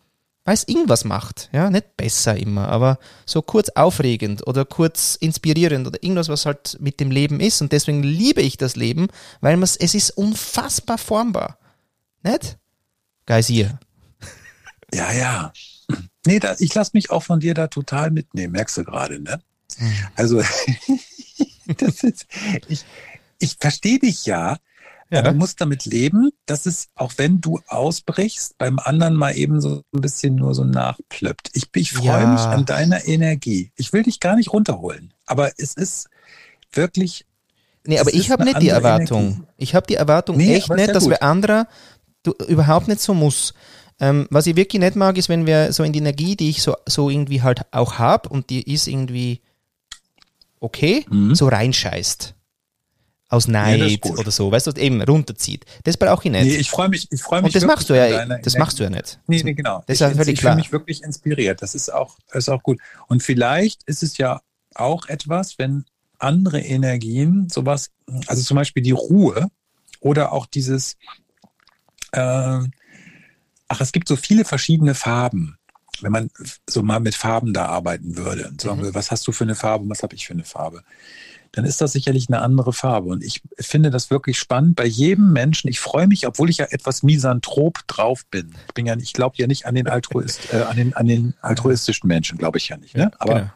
[0.50, 1.48] weil es irgendwas macht.
[1.52, 2.98] Ja, nicht besser immer, aber
[3.28, 7.62] so kurz aufregend oder kurz inspirierend oder irgendwas, was halt mit dem Leben ist.
[7.62, 9.10] Und deswegen liebe ich das Leben,
[9.42, 11.60] weil es ist unfassbar formbar.
[12.24, 12.58] Nicht?
[13.28, 13.80] Geisier.
[14.92, 15.54] Ja, ja.
[16.26, 19.40] Nee, da, ich lasse mich auch von dir da total mitnehmen, merkst du gerade, ne?
[20.16, 20.42] Also,
[21.78, 22.26] das ist,
[22.68, 22.86] ich,
[23.38, 24.58] ich verstehe dich ja,
[25.18, 25.22] ja.
[25.24, 29.82] du musst damit leben, dass es, auch wenn du ausbrichst, beim anderen mal eben so
[29.94, 31.50] ein bisschen nur so nachplöppt.
[31.54, 32.28] Ich, ich freue ja.
[32.28, 33.72] mich an deiner Energie.
[33.76, 36.10] Ich will dich gar nicht runterholen, aber es ist
[36.72, 37.26] wirklich.
[37.86, 39.26] Nee, aber ich habe nicht die Erwartung.
[39.26, 39.44] Energie.
[39.58, 41.68] Ich habe die Erwartung nee, echt nicht, dass wir andere
[42.22, 43.54] du, überhaupt nicht so muss.
[44.00, 46.62] Ähm, was ich wirklich nicht mag, ist, wenn wir so in die Energie, die ich
[46.62, 49.42] so, so irgendwie halt auch habe und die ist irgendwie
[50.60, 51.34] okay, mhm.
[51.34, 52.36] so reinscheißt
[53.30, 55.66] aus Neid ja, oder so, weißt du, eben runterzieht.
[55.84, 56.46] Das brauche ich nicht.
[56.46, 57.54] Nee, ich freue mich, ich freue mich.
[57.54, 59.20] Und das machst du ja, das machst du ja nicht.
[59.28, 59.84] Nee, nee, genau.
[59.86, 60.58] Das ist ja völlig ich klar.
[60.58, 61.62] Ich mich wirklich inspiriert.
[61.62, 62.80] Das ist auch, ist auch gut.
[63.08, 64.42] Und vielleicht ist es ja
[64.74, 65.86] auch etwas, wenn
[66.18, 67.92] andere Energien sowas,
[68.26, 69.48] also zum Beispiel die Ruhe
[70.00, 70.98] oder auch dieses,
[72.12, 72.60] äh,
[73.68, 75.60] ach, es gibt so viele verschiedene Farben
[76.02, 76.30] wenn man
[76.70, 78.86] so mal mit Farben da arbeiten würde und sagen mhm.
[78.86, 80.84] will, was hast du für eine Farbe und was habe ich für eine Farbe,
[81.52, 83.10] dann ist das sicherlich eine andere Farbe.
[83.10, 85.70] Und ich finde das wirklich spannend bei jedem Menschen.
[85.70, 88.54] Ich freue mich, obwohl ich ja etwas misanthrop drauf bin.
[88.68, 91.34] Ich bin ja, ich glaube ja nicht an den, Altruist, äh, an den, an den
[91.42, 92.96] altruistischen Menschen, glaube ich ja nicht.
[92.96, 93.12] Ne?
[93.20, 93.52] Aber genau.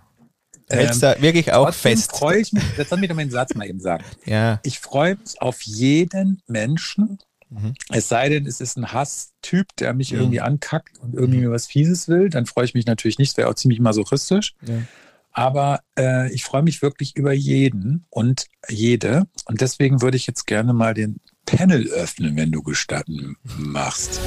[0.70, 2.12] Hältst ähm, da wirklich auch fest.
[2.12, 4.04] freue ich mich, jetzt soll mir doch meinen Satz mal eben sagen.
[4.26, 4.60] Ja.
[4.64, 7.20] Ich freue mich auf jeden Menschen,
[7.50, 7.74] mhm.
[7.90, 10.20] es sei denn, es ist ein Hasstyp, der mich mhm.
[10.20, 11.46] irgendwie ankackt und irgendwie mhm.
[11.46, 14.56] mir was Fieses will, dann freue ich mich natürlich nicht, das wäre auch ziemlich masochistisch.
[14.66, 14.76] Ja.
[15.34, 19.28] Aber äh, ich freue mich wirklich über jeden und jede.
[19.46, 24.22] Und deswegen würde ich jetzt gerne mal den Panel öffnen, wenn du gestatten machst.